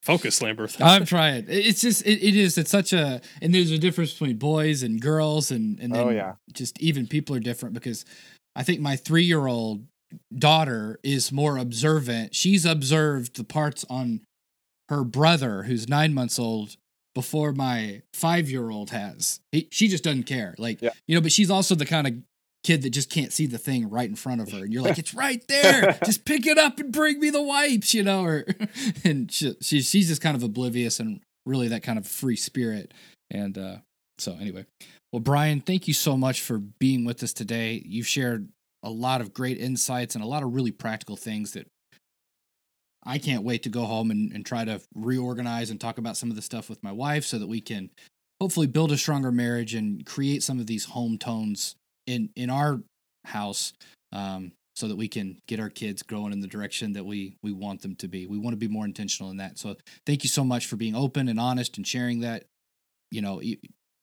Focus, 0.02 0.40
Lambert. 0.42 0.76
I'm 0.80 1.04
trying. 1.04 1.46
It's 1.48 1.80
just 1.80 2.06
it, 2.06 2.22
it 2.22 2.36
is. 2.36 2.58
It's 2.58 2.70
such 2.70 2.92
a 2.92 3.20
and 3.42 3.54
there's 3.54 3.70
a 3.70 3.78
difference 3.78 4.12
between 4.12 4.36
boys 4.36 4.82
and 4.82 5.00
girls 5.00 5.50
and 5.50 5.80
and 5.80 5.92
oh, 5.92 5.96
then 5.96 6.06
Oh, 6.06 6.10
yeah. 6.10 6.34
just 6.52 6.80
even 6.80 7.06
people 7.06 7.34
are 7.34 7.40
different 7.40 7.74
because 7.74 8.04
I 8.54 8.62
think 8.62 8.80
my 8.80 8.96
three 8.96 9.24
year 9.24 9.46
old 9.46 9.84
daughter 10.36 11.00
is 11.02 11.32
more 11.32 11.56
observant. 11.58 12.34
She's 12.34 12.64
observed 12.64 13.36
the 13.36 13.44
parts 13.44 13.84
on 13.90 14.20
her 14.90 15.02
brother 15.02 15.64
who's 15.64 15.88
nine 15.88 16.14
months 16.14 16.38
old 16.38 16.76
before 17.14 17.52
my 17.52 18.02
five 18.14 18.48
year 18.50 18.70
old 18.70 18.90
has. 18.90 19.40
He, 19.50 19.66
she 19.72 19.88
just 19.88 20.04
doesn't 20.04 20.24
care. 20.24 20.54
Like, 20.58 20.80
Yeah. 20.82 20.90
you 21.08 21.14
know, 21.16 21.20
but 21.22 21.32
she's 21.32 21.50
also 21.50 21.74
the 21.74 21.86
kind 21.86 22.06
of 22.06 22.14
kid 22.66 22.82
that 22.82 22.90
just 22.90 23.10
can't 23.10 23.32
see 23.32 23.46
the 23.46 23.58
thing 23.58 23.88
right 23.88 24.08
in 24.08 24.16
front 24.16 24.40
of 24.40 24.50
her. 24.50 24.64
And 24.64 24.72
you're 24.72 24.82
like, 24.82 24.98
it's 25.04 25.14
right 25.14 25.46
there. 25.46 25.98
just 26.04 26.24
pick 26.24 26.46
it 26.46 26.58
up 26.58 26.78
and 26.80 26.92
bring 26.92 27.20
me 27.20 27.30
the 27.30 27.42
wipes, 27.42 27.94
you 27.94 28.02
know? 28.02 28.24
Or, 28.24 28.44
and 29.04 29.30
she, 29.30 29.54
she, 29.60 29.80
she's 29.82 30.08
just 30.08 30.20
kind 30.20 30.36
of 30.36 30.42
oblivious 30.42 30.98
and 30.98 31.20
really 31.44 31.68
that 31.68 31.82
kind 31.82 31.98
of 31.98 32.06
free 32.06 32.36
spirit. 32.36 32.92
And 33.30 33.56
uh, 33.56 33.76
so, 34.18 34.36
anyway, 34.40 34.66
well, 35.12 35.20
Brian, 35.20 35.60
thank 35.60 35.86
you 35.86 35.94
so 35.94 36.16
much 36.16 36.40
for 36.40 36.58
being 36.58 37.04
with 37.04 37.22
us 37.22 37.32
today. 37.32 37.82
You've 37.86 38.08
shared 38.08 38.48
a 38.82 38.90
lot 38.90 39.20
of 39.20 39.32
great 39.32 39.58
insights 39.58 40.14
and 40.14 40.22
a 40.22 40.26
lot 40.28 40.42
of 40.42 40.54
really 40.54 40.72
practical 40.72 41.16
things 41.16 41.52
that 41.52 41.68
I 43.04 43.18
can't 43.18 43.44
wait 43.44 43.62
to 43.62 43.68
go 43.68 43.84
home 43.84 44.10
and, 44.10 44.32
and 44.32 44.44
try 44.44 44.64
to 44.64 44.80
reorganize 44.94 45.70
and 45.70 45.80
talk 45.80 45.98
about 45.98 46.16
some 46.16 46.30
of 46.30 46.36
the 46.36 46.42
stuff 46.42 46.68
with 46.68 46.82
my 46.82 46.92
wife 46.92 47.24
so 47.24 47.38
that 47.38 47.46
we 47.46 47.60
can 47.60 47.90
hopefully 48.40 48.66
build 48.66 48.90
a 48.90 48.98
stronger 48.98 49.30
marriage 49.30 49.74
and 49.74 50.04
create 50.04 50.42
some 50.42 50.58
of 50.58 50.66
these 50.66 50.86
home 50.86 51.16
tones 51.16 51.76
in 52.06 52.30
in 52.36 52.50
our 52.50 52.80
house 53.24 53.72
um, 54.12 54.52
so 54.74 54.88
that 54.88 54.96
we 54.96 55.08
can 55.08 55.38
get 55.48 55.58
our 55.58 55.70
kids 55.70 56.02
growing 56.02 56.32
in 56.32 56.40
the 56.40 56.46
direction 56.46 56.92
that 56.94 57.04
we 57.04 57.36
we 57.42 57.52
want 57.52 57.82
them 57.82 57.96
to 57.96 58.08
be. 58.08 58.26
We 58.26 58.38
want 58.38 58.52
to 58.52 58.58
be 58.58 58.68
more 58.68 58.84
intentional 58.84 59.30
in 59.30 59.38
that. 59.38 59.58
So 59.58 59.76
thank 60.04 60.22
you 60.22 60.28
so 60.28 60.44
much 60.44 60.66
for 60.66 60.76
being 60.76 60.94
open 60.94 61.28
and 61.28 61.40
honest 61.40 61.76
and 61.76 61.86
sharing 61.86 62.20
that 62.20 62.44
you 63.10 63.22
know 63.22 63.40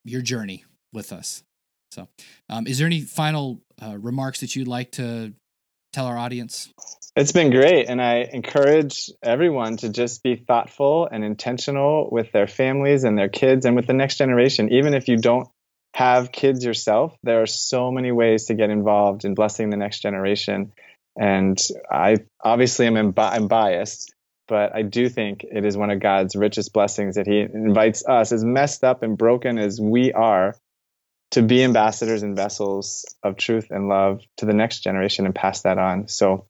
your 0.04 0.22
journey 0.22 0.66
with 0.92 1.12
us. 1.12 1.44
So, 1.92 2.08
um, 2.50 2.66
is 2.66 2.80
there 2.80 2.88
any 2.88 3.02
final 3.02 3.62
uh, 3.82 3.98
remarks 3.98 4.40
that 4.40 4.56
you'd 4.56 4.68
like 4.68 4.94
to 4.94 5.34
tell 5.94 6.08
our 6.08 6.18
audience? 6.18 6.70
It's 7.16 7.32
been 7.32 7.52
great. 7.52 7.88
And 7.88 8.02
I 8.02 8.28
encourage 8.34 9.12
everyone 9.22 9.78
to 9.78 9.90
just 9.90 10.24
be 10.24 10.36
thoughtful 10.36 11.08
and 11.12 11.24
intentional 11.24 12.10
with 12.12 12.32
their 12.32 12.48
families 12.48 13.04
and 13.04 13.16
their 13.16 13.30
kids 13.30 13.68
and 13.68 13.76
with 13.76 13.86
the 13.86 13.94
next 13.94 14.18
generation. 14.18 14.74
Even 14.74 14.96
if 14.96 15.08
you 15.08 15.18
don't 15.18 15.48
have 15.94 16.32
kids 16.32 16.66
yourself, 16.66 17.16
there 17.24 17.42
are 17.42 17.48
so 17.48 17.92
many 17.92 18.12
ways 18.12 18.46
to 18.46 18.56
get 18.56 18.70
involved 18.70 19.26
in 19.26 19.36
blessing 19.36 19.70
the 19.70 19.78
next 19.78 20.02
generation. 20.02 20.74
And 21.16 21.60
I 21.92 22.18
obviously 22.44 22.88
am, 22.88 22.96
imbi- 22.96 23.32
I'm 23.32 23.48
biased, 23.48 24.14
but 24.48 24.76
I 24.76 24.82
do 24.82 25.08
think 25.08 25.44
it 25.44 25.66
is 25.66 25.78
one 25.78 25.92
of 25.92 26.00
God's 26.00 26.36
richest 26.36 26.74
blessings 26.74 27.16
that 27.16 27.28
He 27.28 27.42
invites 27.42 28.04
us, 28.06 28.32
as 28.32 28.44
messed 28.44 28.84
up 28.84 29.04
and 29.04 29.18
broken 29.18 29.60
as 29.60 29.80
we 29.80 30.12
are, 30.14 30.56
to 31.32 31.42
be 31.42 31.64
ambassadors 31.64 32.24
and 32.24 32.36
vessels 32.36 33.06
of 33.24 33.38
truth 33.38 33.68
and 33.70 33.88
love 33.88 34.22
to 34.38 34.46
the 34.46 34.54
next 34.54 34.82
generation 34.82 35.26
and 35.26 35.34
pass 35.34 35.62
that 35.62 35.78
on. 35.78 36.08
So 36.08 36.48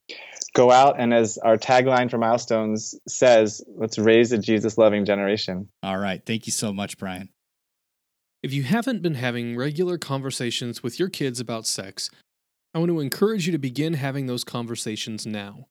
go 0.54 0.72
out 0.72 1.00
and 1.00 1.14
as 1.14 1.38
our 1.38 1.58
tagline 1.58 2.12
for 2.12 2.18
milestones 2.18 2.96
says 3.08 3.64
let's 3.76 3.98
raise 3.98 4.32
a 4.32 4.38
jesus 4.38 4.78
loving 4.78 5.04
generation 5.06 5.68
All 5.82 5.98
right. 5.98 6.22
Thank 6.24 6.46
you 6.46 6.52
so 6.52 6.72
much, 6.72 6.98
Brian. 6.98 7.30
If 8.44 8.52
you 8.52 8.64
haven't 8.64 9.02
been 9.02 9.16
having 9.16 9.56
regular 9.56 9.98
conversations 9.98 10.84
with 10.84 11.00
your 11.00 11.08
kids 11.08 11.40
about 11.40 11.66
sex, 11.66 12.10
I 12.74 12.80
want 12.80 12.90
to 12.90 13.00
encourage 13.00 13.46
you 13.46 13.54
to 13.54 13.58
begin 13.58 13.94
having 13.94 14.26
those 14.26 14.44
conversations 14.44 15.26
now. 15.26 15.68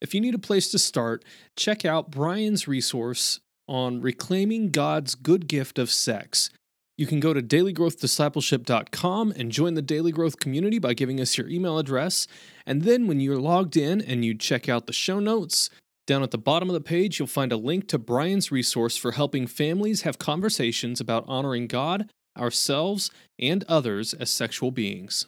If 0.00 0.14
you 0.14 0.20
need 0.20 0.34
a 0.34 0.38
place 0.40 0.68
to 0.72 0.80
start, 0.80 1.24
check 1.56 1.84
out 1.84 2.10
Brian's 2.10 2.66
resource 2.66 3.38
on 3.68 4.00
reclaiming 4.00 4.70
God's 4.70 5.14
good 5.14 5.46
gift 5.46 5.78
of 5.78 5.92
sex. 5.92 6.50
You 6.96 7.06
can 7.06 7.20
go 7.20 7.32
to 7.32 7.40
dailygrowthdiscipleship.com 7.40 9.34
and 9.36 9.52
join 9.52 9.74
the 9.74 9.82
Daily 9.82 10.10
Growth 10.10 10.40
community 10.40 10.80
by 10.80 10.94
giving 10.94 11.20
us 11.20 11.38
your 11.38 11.48
email 11.48 11.78
address. 11.78 12.26
And 12.66 12.82
then 12.82 13.06
when 13.06 13.20
you're 13.20 13.38
logged 13.38 13.76
in 13.76 14.00
and 14.00 14.24
you 14.24 14.34
check 14.34 14.68
out 14.68 14.88
the 14.88 14.92
show 14.92 15.20
notes, 15.20 15.70
down 16.08 16.22
at 16.22 16.30
the 16.30 16.38
bottom 16.38 16.70
of 16.70 16.74
the 16.74 16.80
page, 16.80 17.18
you'll 17.18 17.28
find 17.28 17.52
a 17.52 17.56
link 17.58 17.86
to 17.86 17.98
Brian's 17.98 18.50
resource 18.50 18.96
for 18.96 19.12
helping 19.12 19.46
families 19.46 20.02
have 20.02 20.18
conversations 20.18 21.02
about 21.02 21.24
honoring 21.28 21.66
God, 21.66 22.10
ourselves, 22.36 23.10
and 23.38 23.62
others 23.68 24.14
as 24.14 24.30
sexual 24.30 24.70
beings. 24.70 25.26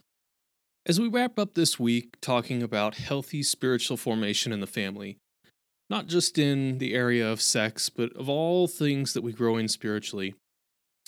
As 0.87 0.99
we 0.99 1.07
wrap 1.07 1.39
up 1.39 1.53
this 1.53 1.79
week 1.79 2.17
talking 2.23 2.63
about 2.63 2.95
healthy 2.95 3.43
spiritual 3.43 3.99
formation 3.99 4.53
in 4.53 4.61
the 4.61 4.67
family, 4.67 5.19
not 5.91 6.07
just 6.07 6.39
in 6.39 6.79
the 6.79 6.95
area 6.95 7.31
of 7.31 7.43
sex, 7.43 7.91
but 7.91 8.11
of 8.17 8.31
all 8.31 8.67
things 8.67 9.13
that 9.13 9.23
we 9.23 9.35
grow 9.35 9.59
in 9.59 9.69
spiritually, 9.69 10.35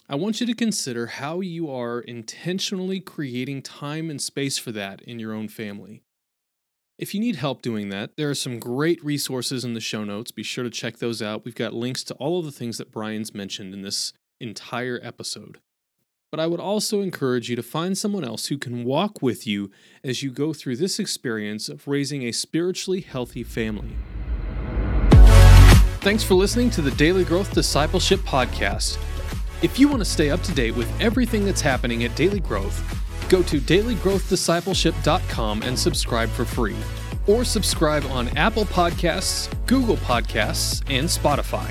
I 0.07 0.17
want 0.17 0.39
you 0.39 0.47
to 0.49 0.55
consider 0.55 1.07
how 1.07 1.41
you 1.41 1.71
are 1.71 2.01
intentionally 2.01 3.01
creating 3.01 3.63
time 3.63 4.11
and 4.11 4.21
space 4.21 4.59
for 4.59 4.71
that 4.73 5.01
in 5.01 5.19
your 5.19 5.33
own 5.33 5.49
family. 5.49 6.03
If 7.03 7.15
you 7.15 7.21
need 7.21 7.35
help 7.35 7.63
doing 7.63 7.89
that, 7.89 8.17
there 8.17 8.31
are 8.31 8.35
some 8.35 8.61
great 8.61 9.05
resources 9.05 9.65
in 9.65 9.75
the 9.75 9.81
show 9.81 10.05
notes. 10.05 10.31
Be 10.31 10.45
sure 10.45 10.63
to 10.63 10.71
check 10.71 10.99
those 10.99 11.21
out. 11.21 11.45
We've 11.45 11.53
got 11.53 11.75
links 11.75 12.05
to 12.05 12.15
all 12.15 12.39
of 12.39 12.45
the 12.45 12.53
things 12.53 12.79
that 12.79 12.93
Brian's 12.93 13.35
mentioned 13.35 13.75
in 13.75 13.83
this 13.83 14.13
entire 14.41 15.01
episode. 15.03 15.59
But 16.31 16.39
I 16.39 16.47
would 16.47 16.61
also 16.61 17.01
encourage 17.01 17.51
you 17.51 17.57
to 17.57 17.63
find 17.65 17.99
someone 17.99 18.23
else 18.23 18.47
who 18.47 18.57
can 18.57 18.85
walk 18.85 19.21
with 19.21 19.49
you 19.49 19.69
as 20.05 20.23
you 20.23 20.31
go 20.31 20.53
through 20.53 20.77
this 20.77 21.01
experience 21.01 21.69
of 21.69 21.89
raising 21.89 22.23
a 22.23 22.31
spiritually 22.31 23.01
healthy 23.01 23.43
family. 23.43 23.97
Thanks 26.03 26.23
for 26.23 26.35
listening 26.35 26.71
to 26.71 26.83
the 26.83 26.93
Daily 26.93 27.25
Growth 27.25 27.53
Discipleship 27.53 28.21
Podcast. 28.21 28.97
If 29.61 29.77
you 29.77 29.89
want 29.89 30.03
to 30.03 30.09
stay 30.09 30.31
up 30.31 30.43
to 30.43 30.53
date 30.53 30.77
with 30.77 30.89
everything 31.01 31.45
that's 31.45 31.63
happening 31.63 32.05
at 32.05 32.15
Daily 32.15 32.39
Growth, 32.39 33.02
go 33.33 33.43
to 33.43 33.59
dailygrowthdiscipleship.com 33.59 35.63
and 35.63 35.79
subscribe 35.79 36.29
for 36.29 36.45
free. 36.45 36.77
Or 37.27 37.45
subscribe 37.45 38.05
on 38.07 38.29
Apple 38.37 38.65
Podcasts, 38.67 39.49
Google 39.67 39.97
Podcasts, 39.97 40.83
and 40.89 41.09
Spotify. 41.09 41.69